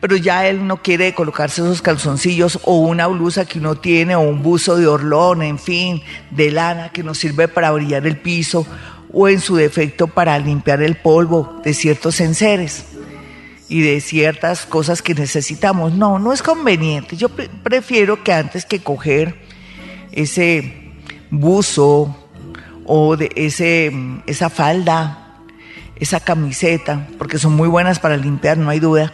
pero 0.00 0.16
ya 0.16 0.46
él 0.46 0.66
no 0.66 0.80
quiere 0.80 1.14
colocarse 1.14 1.60
esos 1.60 1.82
calzoncillos 1.82 2.60
o 2.64 2.78
una 2.78 3.08
blusa 3.08 3.44
que 3.44 3.58
uno 3.58 3.76
tiene 3.76 4.16
o 4.16 4.20
un 4.20 4.42
buzo 4.42 4.76
de 4.76 4.86
orlón, 4.86 5.42
en 5.42 5.58
fin, 5.58 6.02
de 6.30 6.50
lana 6.50 6.92
que 6.92 7.02
nos 7.02 7.18
sirve 7.18 7.46
para 7.46 7.72
brillar 7.72 8.06
el 8.06 8.16
piso 8.16 8.66
o 9.12 9.28
en 9.28 9.40
su 9.40 9.56
defecto 9.56 10.06
para 10.06 10.38
limpiar 10.38 10.82
el 10.82 10.96
polvo 10.96 11.60
de 11.62 11.74
ciertos 11.74 12.20
enseres 12.20 12.86
y 13.68 13.80
de 13.80 14.00
ciertas 14.00 14.66
cosas 14.66 15.02
que 15.02 15.14
necesitamos. 15.14 15.92
No, 15.92 16.18
no 16.18 16.32
es 16.32 16.42
conveniente. 16.42 17.16
Yo 17.16 17.28
prefiero 17.28 18.22
que 18.22 18.32
antes 18.32 18.64
que 18.64 18.80
coger 18.80 19.34
ese 20.12 20.92
buzo 21.30 22.16
o 22.84 23.16
de 23.16 23.30
ese, 23.34 23.92
esa 24.26 24.50
falda, 24.50 25.40
esa 25.96 26.20
camiseta, 26.20 27.08
porque 27.18 27.38
son 27.38 27.54
muy 27.54 27.68
buenas 27.68 27.98
para 27.98 28.16
limpiar, 28.16 28.58
no 28.58 28.70
hay 28.70 28.80
duda. 28.80 29.12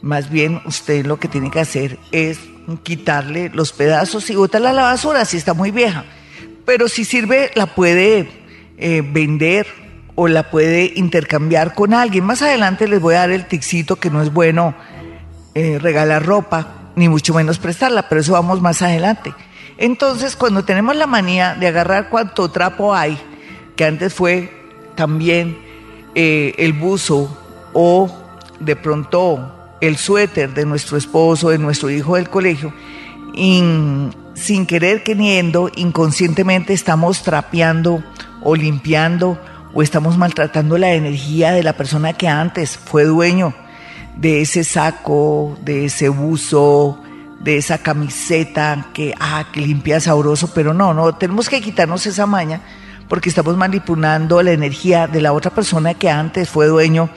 Más 0.00 0.30
bien 0.30 0.60
usted 0.64 1.04
lo 1.04 1.18
que 1.18 1.28
tiene 1.28 1.50
que 1.50 1.60
hacer 1.60 1.98
es 2.12 2.38
quitarle 2.82 3.50
los 3.52 3.72
pedazos 3.72 4.28
y 4.30 4.36
botarla 4.36 4.70
a 4.70 4.74
la 4.74 4.82
basura 4.82 5.24
si 5.24 5.36
está 5.36 5.54
muy 5.54 5.70
vieja. 5.70 6.04
Pero 6.64 6.88
si 6.88 7.04
sirve, 7.04 7.50
la 7.54 7.74
puede 7.74 8.28
eh, 8.76 9.02
vender 9.04 9.66
o 10.20 10.26
la 10.26 10.50
puede 10.50 10.94
intercambiar 10.96 11.76
con 11.76 11.94
alguien. 11.94 12.24
Más 12.24 12.42
adelante 12.42 12.88
les 12.88 13.00
voy 13.00 13.14
a 13.14 13.18
dar 13.18 13.30
el 13.30 13.46
ticito 13.46 13.94
que 13.94 14.10
no 14.10 14.20
es 14.20 14.32
bueno 14.32 14.74
eh, 15.54 15.78
regalar 15.80 16.26
ropa, 16.26 16.90
ni 16.96 17.08
mucho 17.08 17.32
menos 17.34 17.60
prestarla, 17.60 18.08
pero 18.08 18.20
eso 18.20 18.32
vamos 18.32 18.60
más 18.60 18.82
adelante. 18.82 19.32
Entonces, 19.76 20.34
cuando 20.34 20.64
tenemos 20.64 20.96
la 20.96 21.06
manía 21.06 21.54
de 21.54 21.68
agarrar 21.68 22.08
cuanto 22.08 22.50
trapo 22.50 22.92
hay, 22.92 23.16
que 23.76 23.84
antes 23.84 24.12
fue 24.12 24.52
también 24.96 25.56
eh, 26.16 26.52
el 26.58 26.72
buzo 26.72 27.38
o 27.72 28.10
de 28.58 28.74
pronto 28.74 29.76
el 29.80 29.98
suéter 29.98 30.52
de 30.52 30.66
nuestro 30.66 30.96
esposo, 30.96 31.50
de 31.50 31.58
nuestro 31.58 31.90
hijo 31.90 32.16
del 32.16 32.28
colegio, 32.28 32.74
sin 33.34 34.66
querer 34.66 35.04
queriendo, 35.04 35.70
inconscientemente 35.76 36.72
estamos 36.72 37.22
trapeando 37.22 38.02
o 38.42 38.56
limpiando 38.56 39.38
o 39.72 39.82
estamos 39.82 40.16
maltratando 40.16 40.78
la 40.78 40.92
energía 40.92 41.52
de 41.52 41.62
la 41.62 41.74
persona 41.74 42.12
que 42.12 42.28
antes 42.28 42.76
fue 42.76 43.04
dueño 43.04 43.54
de 44.16 44.40
ese 44.40 44.64
saco, 44.64 45.56
de 45.62 45.84
ese 45.84 46.08
buzo, 46.08 47.00
de 47.40 47.56
esa 47.56 47.78
camiseta 47.78 48.86
que, 48.92 49.14
ah, 49.20 49.46
que 49.52 49.60
limpia 49.60 50.00
sabroso, 50.00 50.52
pero 50.54 50.74
no, 50.74 50.92
no, 50.92 51.14
tenemos 51.14 51.48
que 51.48 51.60
quitarnos 51.60 52.04
esa 52.06 52.26
maña 52.26 52.60
porque 53.08 53.28
estamos 53.28 53.56
manipulando 53.56 54.42
la 54.42 54.52
energía 54.52 55.06
de 55.06 55.22
la 55.22 55.32
otra 55.32 55.50
persona 55.50 55.94
que 55.94 56.10
antes 56.10 56.48
fue 56.48 56.66
dueño 56.66 57.08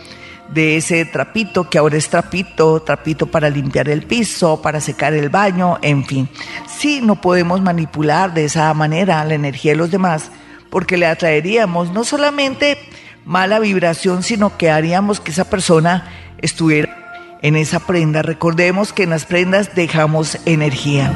de 0.54 0.78
ese 0.78 1.06
trapito, 1.06 1.70
que 1.70 1.78
ahora 1.78 1.98
es 1.98 2.10
trapito, 2.10 2.82
trapito 2.82 3.28
para 3.28 3.50
limpiar 3.50 3.90
el 3.90 4.04
piso, 4.04 4.62
para 4.62 4.82
secar 4.82 5.14
el 5.14 5.30
baño, 5.30 5.78
en 5.82 6.06
fin. 6.06 6.30
Sí, 6.68 7.02
no 7.02 7.20
podemos 7.20 7.62
manipular 7.62 8.34
de 8.34 8.46
esa 8.46 8.74
manera 8.74 9.24
la 9.24 9.34
energía 9.34 9.72
de 9.72 9.78
los 9.78 9.92
demás, 9.92 10.32
porque 10.72 10.98
le 10.98 11.06
atraeríamos 11.06 11.92
no 11.92 12.04
solamente 12.04 12.80
mala 13.26 13.60
vibración, 13.60 14.24
sino 14.24 14.58
que 14.58 14.72
haríamos 14.72 15.20
que 15.20 15.30
esa 15.30 15.48
persona 15.48 16.08
estuviera 16.40 17.38
en 17.44 17.56
esa 17.56 17.80
prenda. 17.82 18.24
Recordemos 18.24 18.94
que 18.94 19.04
en 19.04 19.12
las 19.12 19.26
prendas 19.26 19.76
dejamos 19.76 20.40
energía. 20.46 21.12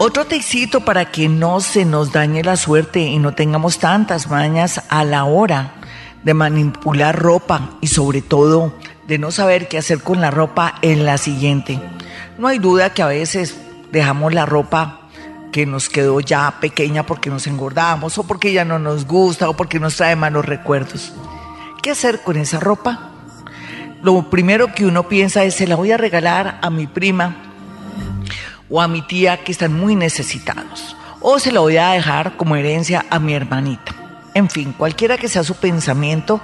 Otro 0.00 0.26
texito 0.26 0.84
para 0.84 1.10
que 1.10 1.28
no 1.28 1.60
se 1.60 1.84
nos 1.84 2.12
dañe 2.12 2.44
la 2.44 2.56
suerte 2.56 3.00
y 3.00 3.18
no 3.18 3.34
tengamos 3.34 3.80
tantas 3.80 4.30
mañas 4.30 4.80
a 4.88 5.04
la 5.04 5.24
hora 5.24 5.74
de 6.22 6.34
manipular 6.34 7.18
ropa 7.18 7.70
y 7.80 7.88
sobre 7.88 8.22
todo 8.22 8.72
de 9.08 9.18
no 9.18 9.32
saber 9.32 9.66
qué 9.66 9.78
hacer 9.78 10.00
con 10.00 10.20
la 10.20 10.30
ropa 10.30 10.76
en 10.82 11.04
la 11.04 11.18
siguiente. 11.18 11.80
No 12.38 12.46
hay 12.46 12.60
duda 12.60 12.94
que 12.94 13.02
a 13.02 13.06
veces 13.06 13.56
dejamos 13.90 14.32
la 14.32 14.46
ropa 14.46 14.97
que 15.52 15.66
nos 15.66 15.88
quedó 15.88 16.20
ya 16.20 16.60
pequeña 16.60 17.04
porque 17.04 17.30
nos 17.30 17.46
engordamos 17.46 18.18
o 18.18 18.24
porque 18.24 18.52
ya 18.52 18.64
no 18.64 18.78
nos 18.78 19.06
gusta 19.06 19.48
o 19.48 19.54
porque 19.54 19.80
nos 19.80 19.96
trae 19.96 20.16
malos 20.16 20.44
recuerdos. 20.44 21.12
¿Qué 21.82 21.90
hacer 21.90 22.20
con 22.22 22.36
esa 22.36 22.60
ropa? 22.60 23.10
Lo 24.02 24.30
primero 24.30 24.72
que 24.72 24.86
uno 24.86 25.08
piensa 25.08 25.44
es 25.44 25.54
se 25.54 25.66
la 25.66 25.76
voy 25.76 25.92
a 25.92 25.96
regalar 25.96 26.58
a 26.62 26.70
mi 26.70 26.86
prima 26.86 27.36
o 28.68 28.80
a 28.80 28.88
mi 28.88 29.02
tía 29.02 29.42
que 29.42 29.52
están 29.52 29.72
muy 29.72 29.96
necesitados 29.96 30.96
o 31.20 31.38
se 31.38 31.52
la 31.52 31.60
voy 31.60 31.76
a 31.76 31.90
dejar 31.90 32.36
como 32.36 32.56
herencia 32.56 33.04
a 33.10 33.18
mi 33.18 33.34
hermanita. 33.34 33.94
En 34.34 34.48
fin, 34.48 34.72
cualquiera 34.72 35.18
que 35.18 35.28
sea 35.28 35.42
su 35.42 35.54
pensamiento, 35.54 36.40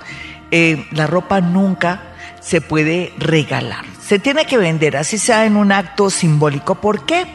eh, 0.50 0.87
la 0.90 1.06
ropa 1.06 1.40
nunca 1.40 2.02
se 2.40 2.61
puede 2.61 3.12
regalar. 3.18 3.84
Se 4.00 4.18
tiene 4.18 4.46
que 4.46 4.58
vender, 4.58 4.96
así 4.96 5.18
sea 5.18 5.46
en 5.46 5.56
un 5.56 5.73
acto 5.73 6.11
simbólico. 6.11 6.75
¿Por 6.75 7.06
qué? 7.06 7.26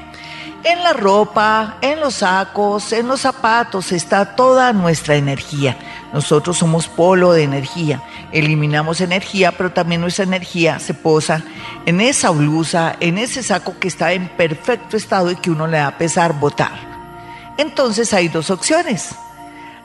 En 0.63 0.83
la 0.83 0.91
ropa, 0.91 1.77
en 1.81 2.01
los 2.01 2.15
sacos, 2.15 2.91
en 2.91 3.07
los 3.07 3.21
zapatos 3.21 3.93
está 3.93 4.35
toda 4.35 4.73
nuestra 4.73 5.15
energía. 5.15 5.77
Nosotros 6.11 6.57
somos 6.57 6.89
polo 6.89 7.31
de 7.31 7.43
energía. 7.43 8.03
Eliminamos 8.33 8.99
energía, 8.99 9.53
pero 9.53 9.71
también 9.71 10.01
nuestra 10.01 10.25
energía 10.25 10.79
se 10.79 10.93
posa 10.93 11.43
en 11.85 12.01
esa 12.01 12.31
blusa, 12.31 12.97
en 12.99 13.17
ese 13.17 13.41
saco 13.41 13.79
que 13.79 13.87
está 13.87 14.11
en 14.11 14.27
perfecto 14.27 14.97
estado 14.97 15.31
y 15.31 15.37
que 15.37 15.49
uno 15.49 15.65
le 15.65 15.77
da 15.77 15.97
pesar 15.97 16.33
botar. 16.33 16.89
Entonces 17.57 18.13
hay 18.13 18.27
dos 18.27 18.49
opciones. 18.49 19.15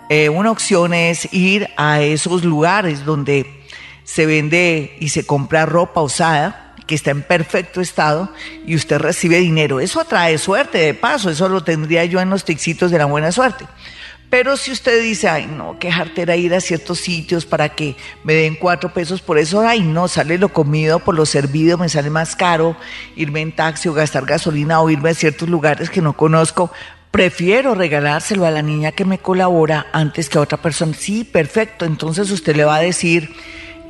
Eh, 0.08 0.28
una 0.28 0.50
opción 0.50 0.92
es 0.92 1.32
ir 1.32 1.70
a 1.76 2.00
esos 2.00 2.42
lugares 2.42 3.04
donde 3.04 3.64
se 4.02 4.26
vende 4.26 4.96
y 4.98 5.10
se 5.10 5.24
compra 5.24 5.66
ropa 5.66 6.02
usada 6.02 6.63
que 6.86 6.94
está 6.94 7.10
en 7.10 7.22
perfecto 7.22 7.80
estado 7.80 8.30
y 8.66 8.74
usted 8.74 8.98
recibe 8.98 9.38
dinero. 9.38 9.80
Eso 9.80 10.00
atrae 10.00 10.38
suerte, 10.38 10.78
de 10.78 10.94
paso, 10.94 11.30
eso 11.30 11.48
lo 11.48 11.62
tendría 11.62 12.04
yo 12.04 12.20
en 12.20 12.30
los 12.30 12.44
tixitos 12.44 12.90
de 12.90 12.98
la 12.98 13.06
buena 13.06 13.32
suerte. 13.32 13.66
Pero 14.30 14.56
si 14.56 14.72
usted 14.72 15.00
dice, 15.00 15.28
ay, 15.28 15.46
no, 15.46 15.78
qué 15.78 15.92
jartera 15.92 16.34
ir 16.34 16.54
a 16.54 16.60
ciertos 16.60 16.98
sitios 16.98 17.46
para 17.46 17.68
que 17.68 17.94
me 18.24 18.34
den 18.34 18.56
cuatro 18.56 18.92
pesos 18.92 19.20
por 19.20 19.38
eso, 19.38 19.60
ay, 19.60 19.80
no, 19.82 20.08
sale 20.08 20.38
lo 20.38 20.48
comido 20.48 20.98
por 20.98 21.14
lo 21.14 21.24
servido, 21.24 21.78
me 21.78 21.88
sale 21.88 22.10
más 22.10 22.34
caro 22.34 22.76
irme 23.14 23.42
en 23.42 23.52
taxi 23.52 23.88
o 23.88 23.92
gastar 23.94 24.26
gasolina 24.26 24.80
o 24.80 24.90
irme 24.90 25.10
a 25.10 25.14
ciertos 25.14 25.48
lugares 25.48 25.88
que 25.88 26.00
no 26.00 26.14
conozco. 26.14 26.72
Prefiero 27.12 27.76
regalárselo 27.76 28.44
a 28.44 28.50
la 28.50 28.62
niña 28.62 28.90
que 28.90 29.04
me 29.04 29.18
colabora 29.18 29.86
antes 29.92 30.28
que 30.28 30.38
a 30.38 30.40
otra 30.40 30.60
persona. 30.60 30.94
Sí, 30.98 31.22
perfecto. 31.22 31.84
Entonces 31.84 32.28
usted 32.32 32.56
le 32.56 32.64
va 32.64 32.74
a 32.74 32.80
decir, 32.80 33.32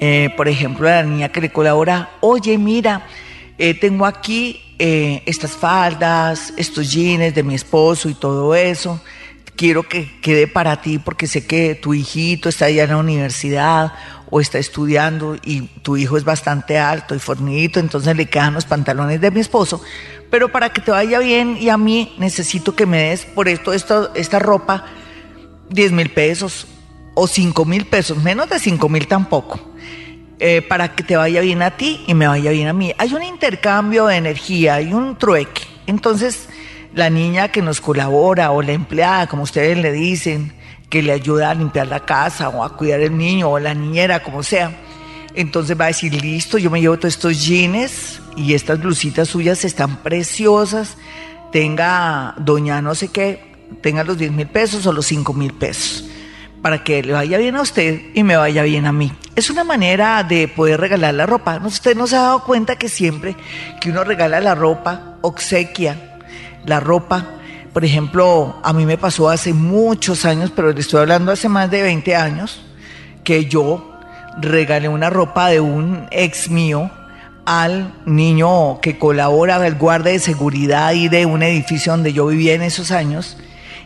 eh, 0.01 0.31
por 0.37 0.49
ejemplo, 0.49 0.89
la 0.89 1.03
niña 1.03 1.29
que 1.31 1.41
le 1.41 1.51
colabora, 1.51 2.11
oye, 2.21 2.59
mira, 2.59 3.07
eh, 3.59 3.75
tengo 3.75 4.07
aquí 4.07 4.61
eh, 4.79 5.23
estas 5.27 5.53
faldas, 5.53 6.53
estos 6.57 6.93
jeans 6.93 7.35
de 7.35 7.43
mi 7.43 7.55
esposo 7.55 8.09
y 8.09 8.15
todo 8.15 8.55
eso, 8.55 9.01
quiero 9.57 9.85
que 9.85 10.21
quede 10.21 10.49
para 10.49 10.81
ti 10.81 10.99
porque 10.99 11.27
sé 11.27 11.47
que 11.47 11.77
tu 11.77 11.95
hijito 11.95 12.49
está 12.49 12.67
allá 12.67 12.85
en 12.85 12.91
la 12.91 12.97
universidad 12.97 13.93
o 14.31 14.41
está 14.41 14.59
estudiando 14.59 15.37
y 15.45 15.69
tu 15.83 15.97
hijo 15.97 16.17
es 16.17 16.25
bastante 16.25 16.79
alto 16.79 17.15
y 17.15 17.21
fornidito, 17.21 17.79
entonces 17.79 18.17
le 18.17 18.27
quedan 18.27 18.55
los 18.55 18.65
pantalones 18.65 19.21
de 19.21 19.31
mi 19.31 19.41
esposo. 19.41 19.81
Pero 20.31 20.51
para 20.51 20.71
que 20.71 20.81
te 20.81 20.91
vaya 20.91 21.21
bien 21.21 21.57
y 21.61 21.69
a 21.69 21.79
mí 21.79 22.13
necesito 22.19 22.75
que 22.75 22.87
me 22.87 23.11
des 23.11 23.25
por 23.25 23.49
esto, 23.49 23.73
esto 23.73 24.13
esta 24.15 24.41
ropa 24.41 24.87
10 25.71 25.93
mil 25.93 26.11
pesos 26.11 26.67
o 27.15 27.27
5 27.27 27.65
mil 27.65 27.87
pesos, 27.87 28.23
menos 28.23 28.49
de 28.51 28.59
5 28.59 28.89
mil 28.89 29.07
tampoco, 29.07 29.61
eh, 30.41 30.63
para 30.63 30.95
que 30.95 31.05
te 31.05 31.17
vaya 31.17 31.41
bien 31.41 31.63
a 31.63 31.77
ti 31.77 32.05
y 32.07 32.15
me 32.15 32.27
vaya 32.27 32.51
bien 32.51 32.69
a 32.69 32.73
mí. 32.73 32.93
Hay 32.99 33.15
un 33.15 33.23
intercambio 33.23 34.07
de 34.07 34.17
energía, 34.17 34.75
hay 34.75 34.93
un 34.93 35.17
trueque. 35.17 35.63
Entonces, 35.87 36.49
la 36.95 37.11
niña 37.11 37.49
que 37.49 37.63
nos 37.63 37.81
colabora 37.81 38.51
o 38.51 38.63
la 38.63 38.73
empleada, 38.73 39.27
como 39.29 39.45
ustedes 39.45 39.79
le 39.79 39.93
dicen, 39.93 40.53
que 40.91 41.03
le 41.03 41.13
ayuda 41.13 41.51
a 41.51 41.55
limpiar 41.55 41.87
la 41.87 42.01
casa 42.01 42.49
o 42.49 42.63
a 42.63 42.77
cuidar 42.77 43.01
el 43.01 43.17
niño 43.17 43.51
o 43.51 43.59
la 43.59 43.75
niñera, 43.75 44.23
como 44.23 44.43
sea. 44.43 44.77
Entonces 45.35 45.79
va 45.79 45.87
a 45.87 45.89
decir, 45.89 46.15
listo, 46.15 46.59
yo 46.59 46.71
me 46.71 46.81
llevo 46.81 46.97
todos 46.97 47.15
estos 47.15 47.45
jeans 47.45 48.21
y 48.37 48.55
estas 48.55 48.81
blusitas 48.81 49.29
suyas 49.29 49.65
están 49.65 49.97
preciosas. 50.03 50.97
Tenga, 51.51 52.35
doña 52.39 52.83
no 52.83 52.95
sé 52.95 53.09
qué, 53.09 53.55
tenga 53.81 54.03
los 54.05 54.19
10 54.19 54.33
mil 54.33 54.47
pesos 54.47 54.87
o 54.87 54.93
los 54.93 55.07
5 55.07 55.33
mil 55.33 55.53
pesos 55.53 56.05
para 56.65 56.83
que 56.83 57.03
le 57.03 57.13
vaya 57.13 57.37
bien 57.37 57.57
a 57.57 57.61
usted 57.61 58.01
y 58.15 58.23
me 58.23 58.39
vaya 58.39 58.63
bien 58.63 58.87
a 58.87 58.93
mí. 58.93 59.13
Es 59.37 59.51
una 59.51 59.65
manera 59.65 60.23
de 60.23 60.49
poder 60.49 60.81
regalar 60.81 61.13
la 61.13 61.27
ropa. 61.27 61.61
Usted 61.63 61.95
no 61.95 62.07
se 62.07 62.17
ha 62.17 62.23
dado 62.23 62.43
cuenta 62.43 62.77
que 62.77 62.89
siempre 62.89 63.37
que 63.83 63.91
uno 63.91 64.03
regala 64.03 64.41
la 64.41 64.55
ropa, 64.55 65.19
obsequia 65.21 66.17
la 66.65 66.81
ropa, 66.81 67.33
por 67.75 67.85
ejemplo, 67.85 68.61
a 68.63 68.73
mí 68.73 68.87
me 68.87 68.97
pasó 68.97 69.29
hace 69.29 69.53
muchos 69.53 70.25
años, 70.25 70.51
pero 70.57 70.73
le 70.73 70.81
estoy 70.81 71.01
hablando 71.01 71.33
hace 71.33 71.51
más 71.51 71.71
de 71.71 71.83
20 71.83 72.17
años, 72.17 72.63
que 73.25 73.45
yo 73.45 74.01
regalé 74.41 74.89
una 74.89 75.11
ropa 75.11 75.49
de 75.49 75.61
un 75.61 76.09
ex 76.13 76.49
mío 76.49 76.91
al 77.45 77.93
niño 78.07 78.81
que 78.81 78.99
colabora, 78.99 79.67
el 79.67 79.75
guardia 79.75 80.13
de 80.13 80.19
seguridad 80.19 80.95
y 80.95 81.09
de 81.09 81.27
un 81.27 81.43
edificio 81.43 81.93
donde 81.93 82.15
yo 82.15 82.27
vivía 82.29 82.55
en 82.55 82.63
esos 82.63 82.91
años, 82.91 83.37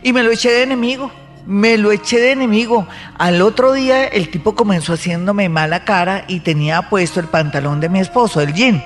y 0.01 0.13
me 0.13 0.23
lo 0.23 0.31
eché 0.31 0.49
de 0.49 0.63
enemigo. 0.63 1.11
Me 1.49 1.79
lo 1.79 1.91
eché 1.91 2.19
de 2.19 2.33
enemigo. 2.33 2.87
Al 3.17 3.41
otro 3.41 3.73
día 3.73 4.05
el 4.05 4.29
tipo 4.29 4.53
comenzó 4.53 4.93
haciéndome 4.93 5.49
mala 5.49 5.83
cara 5.83 6.25
y 6.27 6.41
tenía 6.41 6.91
puesto 6.91 7.19
el 7.19 7.25
pantalón 7.25 7.79
de 7.79 7.89
mi 7.89 7.99
esposo, 7.99 8.39
el 8.39 8.53
jean. 8.53 8.83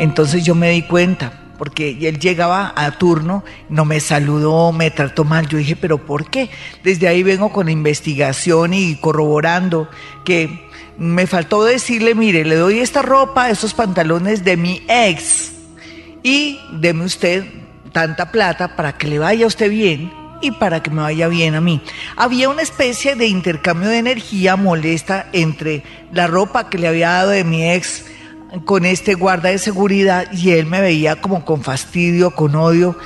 Entonces 0.00 0.44
yo 0.44 0.56
me 0.56 0.70
di 0.70 0.82
cuenta, 0.82 1.32
porque 1.58 1.96
él 2.08 2.18
llegaba 2.18 2.72
a 2.74 2.90
turno, 2.98 3.44
no 3.68 3.84
me 3.84 4.00
saludó, 4.00 4.72
me 4.72 4.90
trató 4.90 5.22
mal. 5.22 5.46
Yo 5.46 5.58
dije, 5.58 5.76
pero 5.76 5.98
¿por 5.98 6.28
qué? 6.28 6.50
Desde 6.82 7.06
ahí 7.06 7.22
vengo 7.22 7.52
con 7.52 7.68
investigación 7.68 8.74
y 8.74 8.96
corroborando 8.96 9.88
que 10.24 10.68
me 10.98 11.28
faltó 11.28 11.62
decirle, 11.62 12.16
mire, 12.16 12.44
le 12.44 12.56
doy 12.56 12.80
esta 12.80 13.02
ropa, 13.02 13.48
esos 13.48 13.74
pantalones 13.74 14.42
de 14.42 14.56
mi 14.56 14.82
ex 14.88 15.52
y 16.24 16.58
deme 16.72 17.04
usted 17.04 17.44
tanta 17.92 18.32
plata 18.32 18.74
para 18.74 18.98
que 18.98 19.06
le 19.06 19.20
vaya 19.20 19.44
a 19.44 19.48
usted 19.48 19.70
bien 19.70 20.21
y 20.42 20.50
para 20.50 20.82
que 20.82 20.90
me 20.90 21.00
vaya 21.00 21.28
bien 21.28 21.54
a 21.54 21.60
mí. 21.60 21.80
Había 22.16 22.50
una 22.50 22.62
especie 22.62 23.14
de 23.14 23.26
intercambio 23.26 23.88
de 23.88 23.98
energía 23.98 24.56
molesta 24.56 25.28
entre 25.32 25.82
la 26.12 26.26
ropa 26.26 26.68
que 26.68 26.78
le 26.78 26.88
había 26.88 27.10
dado 27.10 27.30
de 27.30 27.44
mi 27.44 27.70
ex 27.70 28.04
con 28.66 28.84
este 28.84 29.14
guarda 29.14 29.48
de 29.48 29.58
seguridad 29.58 30.30
y 30.32 30.50
él 30.50 30.66
me 30.66 30.82
veía 30.82 31.20
como 31.20 31.44
con 31.44 31.62
fastidio, 31.62 32.32
con 32.32 32.54
odio 32.54 32.98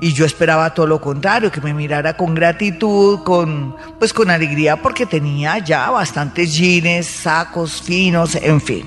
y 0.00 0.12
yo 0.12 0.24
esperaba 0.24 0.74
todo 0.74 0.86
lo 0.86 1.00
contrario, 1.00 1.50
que 1.50 1.60
me 1.60 1.72
mirara 1.72 2.16
con 2.16 2.34
gratitud, 2.34 3.20
con 3.24 3.74
pues 3.98 4.12
con 4.12 4.30
alegría 4.30 4.76
porque 4.76 5.06
tenía 5.06 5.58
ya 5.58 5.90
bastantes 5.90 6.54
jeans, 6.54 7.06
sacos 7.06 7.80
finos, 7.82 8.34
en 8.34 8.60
fin. 8.60 8.84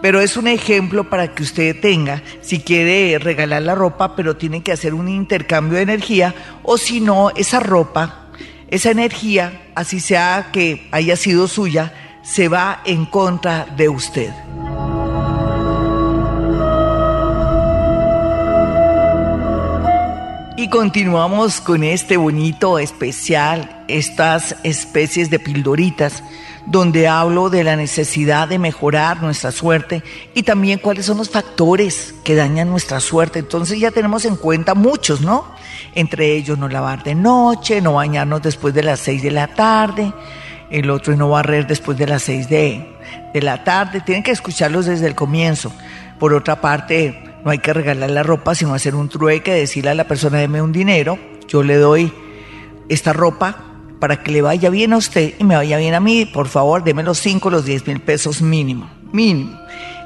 Pero 0.00 0.20
es 0.20 0.36
un 0.36 0.46
ejemplo 0.46 1.10
para 1.10 1.34
que 1.34 1.42
usted 1.42 1.80
tenga, 1.80 2.22
si 2.40 2.60
quiere 2.60 3.18
regalar 3.18 3.62
la 3.62 3.74
ropa, 3.74 4.14
pero 4.14 4.36
tiene 4.36 4.62
que 4.62 4.72
hacer 4.72 4.94
un 4.94 5.08
intercambio 5.08 5.76
de 5.76 5.82
energía, 5.82 6.34
o 6.62 6.78
si 6.78 7.00
no, 7.00 7.30
esa 7.30 7.58
ropa, 7.58 8.28
esa 8.68 8.90
energía, 8.90 9.70
así 9.74 9.98
sea 9.98 10.50
que 10.52 10.88
haya 10.92 11.16
sido 11.16 11.48
suya, 11.48 11.92
se 12.22 12.48
va 12.48 12.82
en 12.84 13.06
contra 13.06 13.66
de 13.76 13.88
usted. 13.88 14.30
Y 20.56 20.68
continuamos 20.70 21.60
con 21.60 21.82
este 21.82 22.16
bonito 22.16 22.78
especial, 22.78 23.84
estas 23.88 24.56
especies 24.64 25.30
de 25.30 25.38
pildoritas 25.38 26.22
donde 26.70 27.08
hablo 27.08 27.48
de 27.48 27.64
la 27.64 27.76
necesidad 27.76 28.46
de 28.46 28.58
mejorar 28.58 29.22
nuestra 29.22 29.52
suerte 29.52 30.02
y 30.34 30.42
también 30.42 30.78
cuáles 30.78 31.06
son 31.06 31.16
los 31.16 31.30
factores 31.30 32.14
que 32.24 32.34
dañan 32.34 32.68
nuestra 32.68 33.00
suerte. 33.00 33.38
Entonces 33.38 33.80
ya 33.80 33.90
tenemos 33.90 34.26
en 34.26 34.36
cuenta 34.36 34.74
muchos, 34.74 35.22
¿no? 35.22 35.46
Entre 35.94 36.34
ellos 36.34 36.58
no 36.58 36.68
lavar 36.68 37.02
de 37.02 37.14
noche, 37.14 37.80
no 37.80 37.94
bañarnos 37.94 38.42
después 38.42 38.74
de 38.74 38.82
las 38.82 39.00
seis 39.00 39.22
de 39.22 39.30
la 39.30 39.46
tarde, 39.48 40.12
el 40.70 40.90
otro 40.90 41.16
no 41.16 41.30
barrer 41.30 41.66
después 41.66 41.96
de 41.96 42.06
las 42.06 42.22
seis 42.22 42.50
de, 42.50 42.86
de 43.32 43.42
la 43.42 43.64
tarde. 43.64 44.02
Tienen 44.02 44.22
que 44.22 44.32
escucharlos 44.32 44.84
desde 44.84 45.06
el 45.06 45.14
comienzo. 45.14 45.72
Por 46.18 46.34
otra 46.34 46.60
parte, 46.60 47.18
no 47.44 47.50
hay 47.50 47.60
que 47.60 47.72
regalar 47.72 48.10
la 48.10 48.22
ropa, 48.22 48.54
sino 48.54 48.74
hacer 48.74 48.94
un 48.94 49.08
trueque, 49.08 49.54
decirle 49.54 49.90
a 49.90 49.94
la 49.94 50.04
persona, 50.04 50.36
deme 50.36 50.60
un 50.60 50.72
dinero, 50.72 51.18
yo 51.46 51.62
le 51.62 51.76
doy 51.76 52.12
esta 52.90 53.14
ropa 53.14 53.67
para 54.00 54.22
que 54.22 54.30
le 54.30 54.42
vaya 54.42 54.70
bien 54.70 54.92
a 54.92 54.96
usted 54.96 55.34
y 55.38 55.44
me 55.44 55.56
vaya 55.56 55.76
bien 55.78 55.94
a 55.94 56.00
mí, 56.00 56.24
por 56.24 56.48
favor, 56.48 56.84
deme 56.84 57.02
los 57.02 57.18
5, 57.18 57.50
los 57.50 57.64
10 57.64 57.86
mil 57.86 58.00
pesos 58.00 58.40
mínimo, 58.40 58.90
mínimo. 59.12 59.58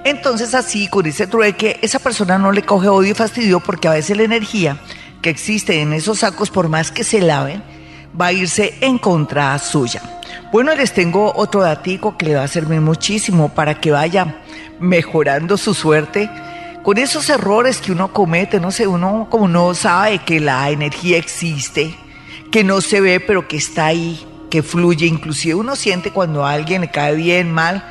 Entonces 0.04 0.54
así, 0.54 0.88
con 0.88 1.06
ese 1.06 1.26
trueque, 1.26 1.78
esa 1.82 1.98
persona 1.98 2.38
no 2.38 2.52
le 2.52 2.62
coge 2.62 2.88
odio 2.88 3.12
y 3.12 3.14
fastidio 3.14 3.60
porque 3.60 3.88
a 3.88 3.92
veces 3.92 4.16
la 4.16 4.24
energía 4.24 4.78
que 5.20 5.30
existe 5.30 5.80
en 5.80 5.92
esos 5.92 6.20
sacos, 6.20 6.50
por 6.50 6.68
más 6.68 6.90
que 6.90 7.04
se 7.04 7.20
laven, 7.20 7.62
va 8.20 8.26
a 8.26 8.32
irse 8.32 8.74
en 8.80 8.98
contra 8.98 9.56
suya. 9.58 10.02
Bueno, 10.52 10.74
les 10.74 10.92
tengo 10.92 11.32
otro 11.34 11.62
datico 11.62 12.16
que 12.16 12.26
le 12.26 12.34
va 12.34 12.44
a 12.44 12.48
servir 12.48 12.80
muchísimo 12.80 13.50
para 13.54 13.80
que 13.80 13.92
vaya 13.92 14.42
mejorando 14.80 15.56
su 15.56 15.72
suerte 15.72 16.28
con 16.82 16.98
esos 16.98 17.30
errores 17.30 17.78
que 17.78 17.92
uno 17.92 18.12
comete, 18.12 18.58
no 18.58 18.70
sé, 18.70 18.86
uno 18.86 19.28
como 19.30 19.46
no 19.46 19.72
sabe 19.74 20.18
que 20.18 20.40
la 20.40 20.68
energía 20.70 21.16
existe, 21.16 21.94
que 22.52 22.62
no 22.62 22.82
se 22.82 23.00
ve, 23.00 23.18
pero 23.18 23.48
que 23.48 23.56
está 23.56 23.86
ahí, 23.86 24.24
que 24.50 24.62
fluye. 24.62 25.06
Inclusive 25.06 25.54
uno 25.56 25.74
siente 25.74 26.12
cuando 26.12 26.46
a 26.46 26.52
alguien 26.52 26.82
le 26.82 26.90
cae 26.90 27.16
bien, 27.16 27.50
mal, 27.50 27.82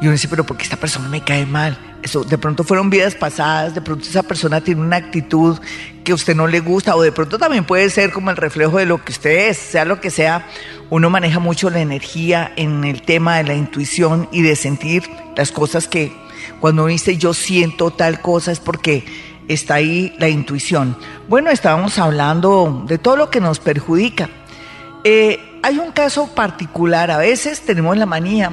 y 0.00 0.06
uno 0.06 0.12
dice, 0.12 0.28
pero 0.28 0.44
¿por 0.44 0.56
qué 0.56 0.64
esta 0.64 0.78
persona 0.78 1.08
me 1.08 1.22
cae 1.22 1.44
mal? 1.44 1.78
Eso, 2.02 2.24
de 2.24 2.38
pronto 2.38 2.64
fueron 2.64 2.90
vidas 2.90 3.14
pasadas, 3.14 3.74
de 3.74 3.82
pronto 3.82 4.08
esa 4.08 4.22
persona 4.22 4.62
tiene 4.62 4.80
una 4.80 4.96
actitud 4.96 5.58
que 6.04 6.12
a 6.12 6.14
usted 6.14 6.34
no 6.34 6.46
le 6.46 6.60
gusta, 6.60 6.96
o 6.96 7.02
de 7.02 7.12
pronto 7.12 7.38
también 7.38 7.64
puede 7.64 7.90
ser 7.90 8.10
como 8.10 8.30
el 8.30 8.36
reflejo 8.36 8.78
de 8.78 8.86
lo 8.86 9.04
que 9.04 9.12
usted 9.12 9.50
es, 9.50 9.58
sea 9.58 9.84
lo 9.84 10.00
que 10.00 10.10
sea. 10.10 10.46
Uno 10.88 11.10
maneja 11.10 11.38
mucho 11.38 11.68
la 11.68 11.80
energía 11.80 12.50
en 12.56 12.84
el 12.84 13.02
tema 13.02 13.36
de 13.36 13.44
la 13.44 13.54
intuición 13.54 14.28
y 14.32 14.40
de 14.40 14.56
sentir 14.56 15.02
las 15.36 15.52
cosas 15.52 15.86
que 15.86 16.16
cuando 16.60 16.86
dice 16.86 17.18
yo 17.18 17.34
siento 17.34 17.90
tal 17.90 18.22
cosa 18.22 18.52
es 18.52 18.60
porque 18.60 19.04
está 19.48 19.74
ahí 19.74 20.14
la 20.18 20.28
intuición. 20.28 20.96
Bueno, 21.28 21.50
estábamos 21.50 21.98
hablando 21.98 22.84
de 22.86 22.98
todo 22.98 23.16
lo 23.16 23.30
que 23.30 23.40
nos 23.40 23.58
perjudica. 23.58 24.28
Eh, 25.04 25.60
hay 25.62 25.78
un 25.78 25.90
caso 25.90 26.28
particular, 26.34 27.10
a 27.10 27.18
veces 27.18 27.62
tenemos 27.62 27.96
la 27.96 28.06
manía, 28.06 28.52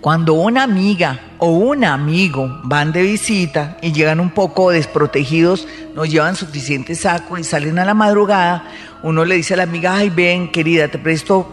cuando 0.00 0.34
una 0.34 0.62
amiga 0.62 1.18
o 1.38 1.48
un 1.48 1.82
amigo 1.82 2.60
van 2.64 2.92
de 2.92 3.02
visita 3.02 3.78
y 3.80 3.92
llegan 3.92 4.20
un 4.20 4.30
poco 4.30 4.70
desprotegidos, 4.70 5.66
no 5.94 6.04
llevan 6.04 6.36
suficiente 6.36 6.94
saco 6.94 7.38
y 7.38 7.44
salen 7.44 7.78
a 7.78 7.86
la 7.86 7.94
madrugada, 7.94 8.70
uno 9.02 9.24
le 9.24 9.36
dice 9.36 9.54
a 9.54 9.56
la 9.56 9.62
amiga, 9.62 9.96
ay 9.96 10.10
ven 10.10 10.52
querida, 10.52 10.88
te 10.88 10.98
presto 10.98 11.48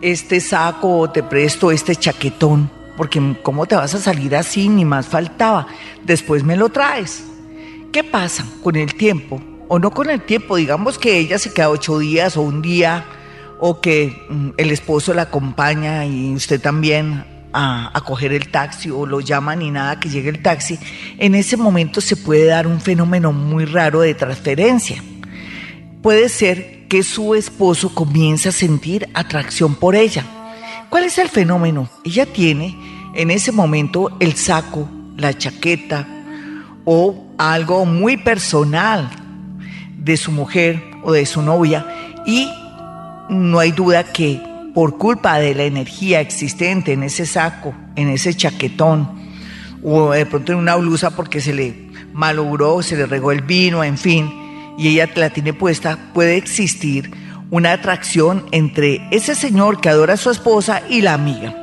este 0.00 0.40
saco 0.40 0.98
o 0.98 1.10
te 1.10 1.24
presto 1.24 1.72
este 1.72 1.96
chaquetón, 1.96 2.70
porque 2.96 3.36
¿cómo 3.42 3.66
te 3.66 3.74
vas 3.74 3.92
a 3.94 3.98
salir 3.98 4.36
así? 4.36 4.68
Ni 4.68 4.84
más 4.84 5.08
faltaba, 5.08 5.66
después 6.04 6.44
me 6.44 6.56
lo 6.56 6.68
traes. 6.68 7.29
¿Qué 7.92 8.04
pasa 8.04 8.46
con 8.62 8.76
el 8.76 8.94
tiempo? 8.94 9.42
O 9.66 9.80
no 9.80 9.90
con 9.90 10.10
el 10.10 10.20
tiempo, 10.20 10.56
digamos 10.56 10.96
que 10.96 11.18
ella 11.18 11.38
se 11.38 11.52
queda 11.52 11.70
ocho 11.70 11.98
días 11.98 12.36
o 12.36 12.42
un 12.42 12.62
día, 12.62 13.04
o 13.58 13.80
que 13.80 14.26
mm, 14.28 14.50
el 14.56 14.70
esposo 14.70 15.12
la 15.12 15.22
acompaña 15.22 16.06
y 16.06 16.32
usted 16.32 16.60
también 16.60 17.24
a, 17.52 18.00
coger 18.06 18.32
el 18.32 18.48
taxi 18.48 18.90
o 18.90 19.06
lo 19.06 19.20
llaman 19.20 19.60
y 19.62 19.72
nada 19.72 19.98
que 19.98 20.08
llegue 20.08 20.30
el 20.30 20.40
taxi, 20.40 20.78
en 21.18 21.34
ese 21.34 21.56
momento 21.56 22.00
se 22.00 22.14
puede 22.14 22.46
dar 22.46 22.68
un 22.68 22.80
fenómeno 22.80 23.32
muy 23.32 23.64
raro 23.64 24.00
de 24.00 24.14
transferencia. 24.14 25.02
Puede 26.00 26.28
ser 26.28 26.86
que 26.88 27.02
su 27.02 27.34
esposo 27.34 27.92
comience 27.92 28.48
a 28.48 28.52
sentir 28.52 29.08
atracción 29.14 29.74
por 29.74 29.96
ella. 29.96 30.24
¿Cuál 30.88 31.04
es 31.04 31.18
el 31.18 31.28
fenómeno? 31.28 31.90
Ella 32.04 32.26
tiene 32.26 32.76
en 33.14 33.30
ese 33.30 33.50
momento 33.52 34.16
el 34.20 34.36
saco, 34.36 34.88
la 35.16 35.36
chaqueta 35.36 36.06
o 36.84 37.29
algo 37.40 37.86
muy 37.86 38.18
personal 38.18 39.08
de 39.96 40.18
su 40.18 40.30
mujer 40.30 40.82
o 41.02 41.12
de 41.12 41.24
su 41.24 41.40
novia 41.40 41.86
y 42.26 42.50
no 43.30 43.58
hay 43.58 43.72
duda 43.72 44.04
que 44.04 44.42
por 44.74 44.98
culpa 44.98 45.38
de 45.38 45.54
la 45.54 45.62
energía 45.62 46.20
existente 46.20 46.92
en 46.92 47.02
ese 47.02 47.24
saco, 47.24 47.74
en 47.96 48.10
ese 48.10 48.34
chaquetón, 48.34 49.08
o 49.82 50.10
de 50.10 50.26
pronto 50.26 50.52
en 50.52 50.58
una 50.58 50.76
blusa 50.76 51.16
porque 51.16 51.40
se 51.40 51.54
le 51.54 51.88
malogró, 52.12 52.82
se 52.82 52.96
le 52.96 53.06
regó 53.06 53.32
el 53.32 53.40
vino, 53.40 53.82
en 53.82 53.96
fin, 53.96 54.30
y 54.76 54.88
ella 54.88 55.08
la 55.14 55.30
tiene 55.30 55.54
puesta, 55.54 55.98
puede 56.12 56.36
existir 56.36 57.10
una 57.50 57.72
atracción 57.72 58.44
entre 58.52 59.00
ese 59.10 59.34
señor 59.34 59.80
que 59.80 59.88
adora 59.88 60.14
a 60.14 60.18
su 60.18 60.30
esposa 60.30 60.82
y 60.90 61.00
la 61.00 61.14
amiga. 61.14 61.56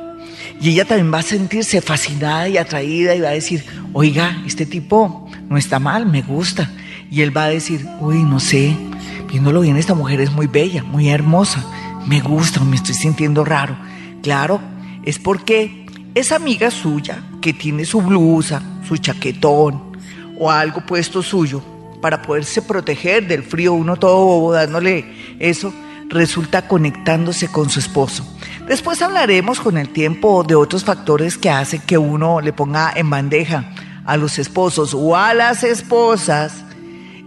Y 0.60 0.70
ella 0.70 0.84
también 0.84 1.14
va 1.14 1.18
a 1.18 1.22
sentirse 1.22 1.80
fascinada 1.80 2.48
y 2.48 2.58
atraída 2.58 3.14
y 3.14 3.20
va 3.20 3.28
a 3.28 3.32
decir, 3.32 3.64
oiga, 3.92 4.42
este 4.44 4.66
tipo 4.66 5.27
no 5.48 5.56
está 5.56 5.78
mal, 5.78 6.06
me 6.06 6.22
gusta. 6.22 6.70
Y 7.10 7.22
él 7.22 7.36
va 7.36 7.44
a 7.44 7.48
decir, 7.48 7.86
uy, 8.00 8.22
no 8.22 8.40
sé, 8.40 8.76
viéndolo 9.30 9.60
bien, 9.60 9.76
esta 9.76 9.94
mujer 9.94 10.20
es 10.20 10.32
muy 10.32 10.46
bella, 10.46 10.82
muy 10.82 11.08
hermosa, 11.08 11.64
me 12.06 12.20
gusta, 12.20 12.62
me 12.64 12.76
estoy 12.76 12.94
sintiendo 12.94 13.44
raro. 13.44 13.76
Claro, 14.22 14.60
es 15.04 15.18
porque 15.18 15.86
esa 16.14 16.36
amiga 16.36 16.70
suya 16.70 17.22
que 17.40 17.52
tiene 17.52 17.84
su 17.84 18.02
blusa, 18.02 18.62
su 18.86 18.96
chaquetón 18.96 19.96
o 20.38 20.50
algo 20.50 20.80
puesto 20.84 21.22
suyo 21.22 21.62
para 22.00 22.22
poderse 22.22 22.62
proteger 22.62 23.26
del 23.26 23.42
frío, 23.42 23.72
uno 23.72 23.96
todo 23.96 24.24
bobo 24.24 24.52
dándole 24.52 25.04
eso, 25.38 25.72
resulta 26.08 26.68
conectándose 26.68 27.48
con 27.48 27.70
su 27.70 27.80
esposo. 27.80 28.24
Después 28.66 29.00
hablaremos 29.02 29.60
con 29.60 29.78
el 29.78 29.88
tiempo 29.88 30.44
de 30.44 30.54
otros 30.54 30.84
factores 30.84 31.38
que 31.38 31.50
hacen 31.50 31.80
que 31.80 31.98
uno 31.98 32.40
le 32.40 32.52
ponga 32.52 32.92
en 32.94 33.08
bandeja 33.10 33.72
a 34.08 34.16
los 34.16 34.38
esposos 34.38 34.94
o 34.94 35.16
a 35.16 35.34
las 35.34 35.62
esposas 35.62 36.64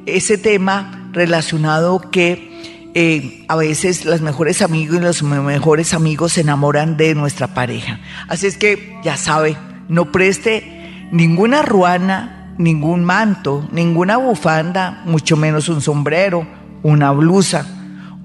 ese 0.07 0.39
tema 0.39 1.09
relacionado 1.13 2.09
que 2.09 2.89
eh, 2.95 3.45
a 3.47 3.55
veces 3.55 4.03
las 4.03 4.21
mejores 4.21 4.63
amigos 4.63 4.97
y 4.97 4.99
los 4.99 5.21
mejores 5.21 5.93
amigos 5.93 6.33
se 6.33 6.41
enamoran 6.41 6.97
de 6.97 7.13
nuestra 7.13 7.53
pareja. 7.53 7.99
Así 8.27 8.47
es 8.47 8.57
que 8.57 8.99
ya 9.03 9.15
sabe, 9.15 9.55
no 9.89 10.11
preste 10.11 11.07
ninguna 11.11 11.61
ruana, 11.61 12.55
ningún 12.57 13.05
manto, 13.05 13.69
ninguna 13.71 14.17
bufanda, 14.17 15.03
mucho 15.05 15.37
menos 15.37 15.69
un 15.69 15.81
sombrero, 15.81 16.47
una 16.81 17.11
blusa 17.11 17.63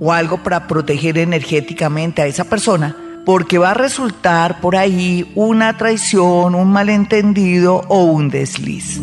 o 0.00 0.14
algo 0.14 0.42
para 0.42 0.66
proteger 0.66 1.18
energéticamente 1.18 2.22
a 2.22 2.26
esa 2.26 2.44
persona, 2.44 2.96
porque 3.26 3.58
va 3.58 3.72
a 3.72 3.74
resultar 3.74 4.60
por 4.60 4.76
ahí 4.76 5.30
una 5.34 5.76
traición, 5.76 6.54
un 6.54 6.70
malentendido 6.70 7.82
o 7.88 8.04
un 8.04 8.30
desliz. 8.30 9.00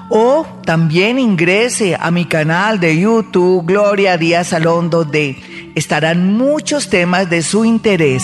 o 0.09 0.45
también 0.65 1.19
ingrese 1.19 1.97
a 1.99 2.11
mi 2.11 2.25
canal 2.25 2.79
de 2.79 2.99
YouTube, 2.99 3.65
Gloria 3.65 4.17
Díaz 4.17 4.47
Salón, 4.47 4.89
donde 4.89 5.71
estarán 5.75 6.37
muchos 6.37 6.89
temas 6.89 7.29
de 7.29 7.41
su 7.41 7.65
interés. 7.65 8.23